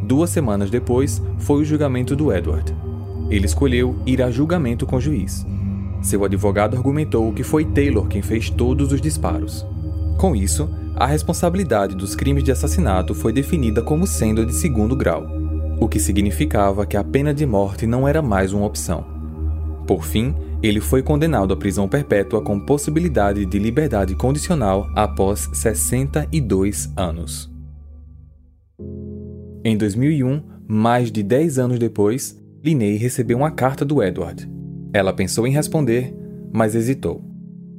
Duas 0.04 0.30
semanas 0.30 0.70
depois, 0.70 1.22
foi 1.40 1.62
o 1.62 1.66
julgamento 1.66 2.16
do 2.16 2.32
Edward. 2.32 2.76
Ele 3.30 3.46
escolheu 3.46 3.96
ir 4.06 4.22
a 4.22 4.30
julgamento 4.30 4.86
com 4.86 4.98
o 4.98 5.02
juiz. 5.02 5.46
Seu 6.02 6.24
advogado 6.24 6.78
argumentou 6.78 7.34
que 7.34 7.42
foi 7.42 7.66
Taylor 7.66 8.08
quem 8.08 8.22
fez 8.22 8.50
todos 8.50 8.92
os 8.92 9.02
disparos. 9.02 9.66
Com 10.18 10.36
isso, 10.36 10.70
a 10.96 11.08
responsabilidade 11.08 11.96
dos 11.96 12.16
crimes 12.16 12.44
de 12.44 12.52
assassinato 12.52 13.16
foi 13.16 13.34
definida 13.34 13.82
como 13.82 14.06
sendo 14.06 14.46
de 14.46 14.54
segundo 14.54 14.96
grau, 14.96 15.26
o 15.80 15.90
que 15.90 16.00
significava 16.00 16.86
que 16.86 16.96
a 16.96 17.04
pena 17.04 17.34
de 17.34 17.46
morte 17.46 17.86
não 17.86 18.08
era 18.08 18.22
mais 18.22 18.54
uma 18.54 18.66
opção. 18.66 19.04
Por 19.86 20.06
fim, 20.06 20.34
ele 20.68 20.82
foi 20.82 21.04
condenado 21.04 21.54
à 21.54 21.58
prisão 21.58 21.88
perpétua 21.88 22.42
com 22.42 22.60
possibilidade 22.60 23.46
de 23.46 23.60
liberdade 23.60 24.16
condicional 24.16 24.90
após 24.96 25.50
62 25.54 26.92
anos. 26.96 27.52
Em 29.64 29.78
2001, 29.78 30.42
mais 30.68 31.12
de 31.12 31.22
10 31.22 31.60
anos 31.60 31.80
depois, 31.80 32.40
Linney 32.64 32.98
recebeu 32.98 33.38
uma 33.38 33.52
carta 33.52 33.86
do 33.86 34.02
Edward. 34.02 34.50
Ela 34.94 35.14
pensou 35.14 35.46
em 35.46 35.52
responder, 35.52 36.16
mas 36.52 36.74
hesitou. 36.74 37.24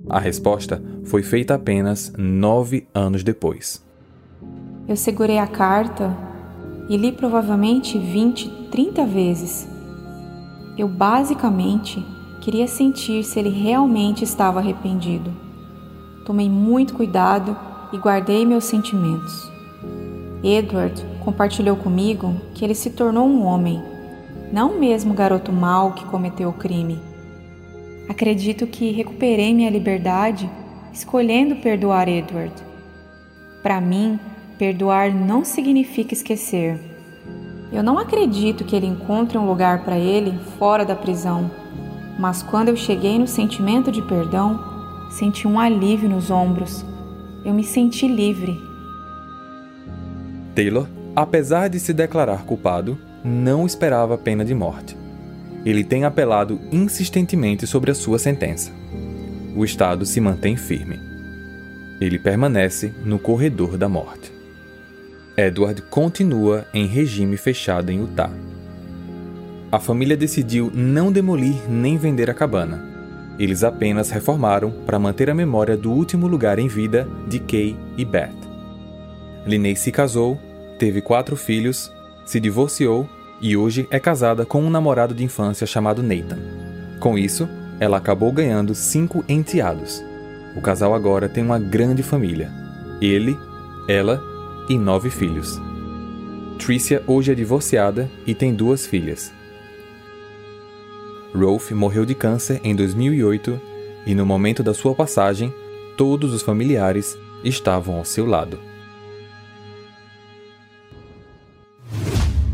A 0.09 0.21
resposta 0.21 0.83
foi 1.05 1.23
feita 1.23 1.55
apenas 1.55 2.13
nove 2.17 2.87
anos 2.95 3.25
depois. 3.25 3.85
Eu 4.87 4.97
segurei 4.97 5.39
a 5.39 5.47
carta 5.47 6.17
e 6.89 6.97
li 6.97 7.11
provavelmente 7.11 7.99
20, 7.99 8.69
30 8.71 9.07
vezes. 9.07 9.69
Eu 10.79 10.87
basicamente 10.87 12.05
Queria 12.47 12.69
sentir 12.69 13.25
se 13.25 13.41
ele 13.41 13.49
realmente 13.49 14.23
estava 14.23 14.61
arrependido. 14.61 15.33
Tomei 16.25 16.49
muito 16.49 16.95
cuidado 16.95 17.57
e 17.93 17.99
guardei 17.99 18.47
meus 18.47 18.63
sentimentos. 18.67 19.51
Edward 20.45 21.05
compartilhou 21.25 21.75
comigo 21.75 22.41
que 22.55 22.65
ele 22.65 22.77
se 22.77 22.91
tornou 22.91 23.27
um 23.27 23.45
homem, 23.45 23.83
não 24.53 24.79
mesmo 24.79 25.13
garoto 25.13 25.51
mau 25.51 25.91
que 25.95 26.05
cometeu 26.05 26.51
o 26.51 26.53
crime. 26.53 27.01
Acredito 28.09 28.65
que 28.65 28.93
recuperei 28.93 29.53
minha 29.53 29.69
liberdade 29.69 30.49
escolhendo 30.93 31.57
perdoar 31.57 32.09
Edward. 32.09 32.55
Para 33.61 33.81
mim, 33.81 34.21
perdoar 34.57 35.13
não 35.13 35.45
significa 35.45 36.15
esquecer. 36.15 36.79
Eu 37.73 37.83
não 37.83 37.99
acredito 37.99 38.63
que 38.63 38.77
ele 38.77 38.87
encontre 38.87 39.37
um 39.37 39.49
lugar 39.49 39.85
para 39.85 39.99
ele 39.99 40.39
fora 40.61 40.85
da 40.85 40.95
prisão, 40.95 41.51
mas 42.19 42.43
quando 42.43 42.69
eu 42.69 42.77
cheguei 42.77 43.19
no 43.19 43.27
sentimento 43.27 43.93
de 43.93 44.03
perdão, 44.03 44.59
senti 45.11 45.47
um 45.47 45.59
alívio 45.59 46.09
nos 46.09 46.31
ombros. 46.31 46.85
Eu 47.45 47.53
me 47.53 47.63
senti 47.63 48.09
livre. 48.09 48.59
Taylor, 50.55 50.87
apesar 51.15 51.69
de 51.69 51.79
se 51.79 51.93
declarar 51.93 52.45
culpado, 52.45 52.99
não 53.25 53.67
esperava 53.67 54.17
pena 54.17 54.45
de 54.45 54.55
morte. 54.55 54.97
Ele 55.65 55.85
tem 55.85 56.05
apelado 56.05 56.61
insistentemente 56.71 57.67
sobre 57.67 57.91
a 57.91 57.95
sua 57.95 58.19
sentença. 58.19 58.71
O 59.55 59.65
Estado 59.65 60.07
se 60.07 60.21
mantém 60.21 60.57
firme. 60.57 60.99
Ele 62.01 62.19
permanece 62.19 62.95
no 63.05 63.19
corredor 63.19 63.77
da 63.77 63.89
morte. 63.89 64.33
Edward 65.37 65.83
continua 65.83 66.67
em 66.73 66.87
regime 66.87 67.37
fechado 67.37 67.91
em 67.91 67.99
Utah. 68.01 68.31
A 69.71 69.81
família 69.81 70.17
decidiu 70.17 70.71
não 70.73 71.11
demolir 71.11 71.69
nem 71.69 71.97
vender 71.97 72.31
a 72.31 72.35
cabana. 72.35 72.85
Eles 73.39 73.65
apenas 73.65 74.11
reformaram 74.11 74.71
para 74.87 74.99
manter 74.99 75.29
a 75.29 75.35
memória 75.35 75.77
do 75.77 75.93
último 75.93 76.27
lugar 76.27 76.59
em 76.59 76.69
vida 76.69 77.07
de 77.29 77.39
Kay 77.41 77.77
e 77.97 78.05
Beth. 78.05 78.31
Linney 79.45 79.77
se 79.77 79.93
casou, 79.93 80.41
teve 80.79 81.01
quatro 81.01 81.37
filhos, 81.37 81.93
se 82.25 82.41
divorciou 82.41 83.09
e 83.41 83.57
hoje 83.57 83.87
é 83.91 84.01
casada 84.01 84.47
com 84.47 84.63
um 84.63 84.71
namorado 84.71 85.15
de 85.15 85.25
infância 85.25 85.67
chamado 85.67 86.03
Nathan. 86.03 86.39
Com 87.01 87.19
isso, 87.19 87.49
ela 87.79 87.99
acabou 87.99 88.33
ganhando 88.33 88.75
cinco 88.75 89.25
enteados. 89.29 90.03
O 90.57 90.61
casal 90.63 90.95
agora 90.95 91.29
tem 91.29 91.45
uma 91.45 91.59
grande 91.59 92.03
família. 92.03 92.51
Ele, 93.01 93.37
ela 93.87 94.23
e 94.69 94.79
nove 94.79 95.11
filhos. 95.11 95.61
Tricia 96.59 97.03
hoje 97.07 97.33
é 97.33 97.35
divorciada 97.35 98.11
e 98.27 98.35
tem 98.35 98.55
duas 98.55 98.87
filhas. 98.87 99.36
Rolf 101.37 101.71
morreu 101.73 102.05
de 102.05 102.15
câncer 102.15 102.61
em 102.65 102.75
2008 102.75 103.61
e, 104.07 104.15
no 104.15 104.25
momento 104.25 104.63
da 104.63 104.73
sua 104.73 104.95
passagem, 104.95 105.53
todos 105.97 106.33
os 106.33 106.43
familiares 106.43 107.17
estavam 107.45 107.97
ao 107.97 108.05
seu 108.05 108.27
lado. 108.27 108.59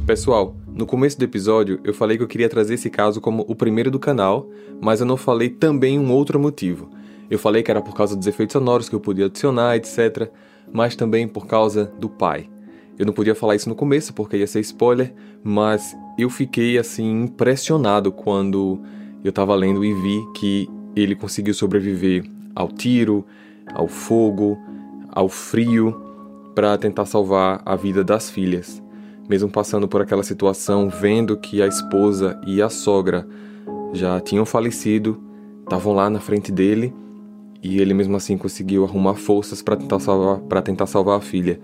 Pessoal, 0.06 0.56
no 0.66 0.84
começo 0.84 1.18
do 1.18 1.24
episódio 1.24 1.80
eu 1.84 1.94
falei 1.94 2.16
que 2.16 2.22
eu 2.22 2.28
queria 2.28 2.48
trazer 2.48 2.74
esse 2.74 2.90
caso 2.90 3.20
como 3.20 3.44
o 3.48 3.54
primeiro 3.54 3.90
do 3.90 3.98
canal, 3.98 4.48
mas 4.80 5.00
eu 5.00 5.06
não 5.06 5.16
falei 5.16 5.48
também 5.48 5.98
um 5.98 6.12
outro 6.12 6.38
motivo. 6.38 6.90
Eu 7.30 7.38
falei 7.38 7.62
que 7.62 7.70
era 7.70 7.80
por 7.80 7.94
causa 7.94 8.16
dos 8.16 8.26
efeitos 8.26 8.52
sonoros 8.52 8.88
que 8.88 8.94
eu 8.94 9.00
podia 9.00 9.26
adicionar, 9.26 9.76
etc 9.76 10.30
mas 10.72 10.96
também 10.96 11.28
por 11.28 11.46
causa 11.46 11.92
do 11.98 12.08
pai. 12.08 12.48
Eu 12.98 13.06
não 13.06 13.12
podia 13.12 13.34
falar 13.34 13.54
isso 13.54 13.68
no 13.68 13.74
começo 13.74 14.12
porque 14.12 14.36
ia 14.36 14.46
ser 14.46 14.60
spoiler, 14.60 15.12
mas 15.42 15.96
eu 16.18 16.28
fiquei 16.28 16.78
assim 16.78 17.22
impressionado 17.22 18.12
quando 18.12 18.80
eu 19.24 19.30
estava 19.30 19.54
lendo 19.54 19.84
e 19.84 19.94
vi 19.94 20.20
que 20.34 20.68
ele 20.94 21.14
conseguiu 21.14 21.54
sobreviver 21.54 22.24
ao 22.54 22.68
tiro, 22.68 23.24
ao 23.72 23.88
fogo, 23.88 24.58
ao 25.08 25.28
frio 25.28 25.94
para 26.54 26.76
tentar 26.76 27.06
salvar 27.06 27.62
a 27.64 27.76
vida 27.76 28.04
das 28.04 28.30
filhas. 28.30 28.82
Mesmo 29.28 29.48
passando 29.48 29.88
por 29.88 30.02
aquela 30.02 30.22
situação, 30.22 30.88
vendo 30.88 31.36
que 31.36 31.62
a 31.62 31.66
esposa 31.66 32.38
e 32.46 32.60
a 32.60 32.68
sogra 32.68 33.26
já 33.92 34.20
tinham 34.20 34.44
falecido, 34.44 35.22
estavam 35.62 35.94
lá 35.94 36.10
na 36.10 36.20
frente 36.20 36.50
dele 36.52 36.92
e 37.62 37.80
ele 37.80 37.94
mesmo 37.94 38.16
assim 38.16 38.36
conseguiu 38.36 38.84
arrumar 38.84 39.14
forças 39.14 39.62
para 39.62 39.76
tentar 39.76 40.00
salvar 40.00 40.38
para 40.40 40.60
tentar 40.60 40.86
salvar 40.86 41.18
a 41.18 41.20
filha. 41.20 41.60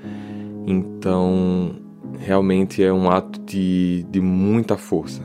Então, 0.67 1.75
realmente 2.19 2.83
é 2.83 2.93
um 2.93 3.11
ato 3.11 3.41
de, 3.41 4.05
de 4.11 4.21
muita 4.21 4.77
força. 4.77 5.23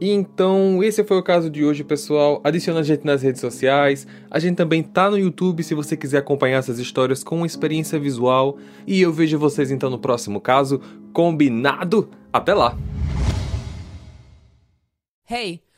Então, 0.00 0.82
esse 0.82 1.02
foi 1.02 1.18
o 1.18 1.22
caso 1.22 1.50
de 1.50 1.64
hoje, 1.64 1.82
pessoal. 1.82 2.40
Adiciona 2.44 2.80
a 2.80 2.82
gente 2.84 3.04
nas 3.04 3.20
redes 3.22 3.40
sociais. 3.40 4.06
A 4.30 4.38
gente 4.38 4.56
também 4.56 4.80
tá 4.82 5.10
no 5.10 5.18
YouTube 5.18 5.62
se 5.64 5.74
você 5.74 5.96
quiser 5.96 6.18
acompanhar 6.18 6.58
essas 6.58 6.78
histórias 6.78 7.24
com 7.24 7.44
experiência 7.44 7.98
visual. 7.98 8.58
E 8.86 9.00
eu 9.00 9.12
vejo 9.12 9.38
vocês 9.38 9.72
então 9.72 9.90
no 9.90 9.98
próximo 9.98 10.40
caso. 10.40 10.80
Combinado? 11.12 12.08
Até 12.32 12.54
lá! 12.54 12.78
Hey! 15.28 15.67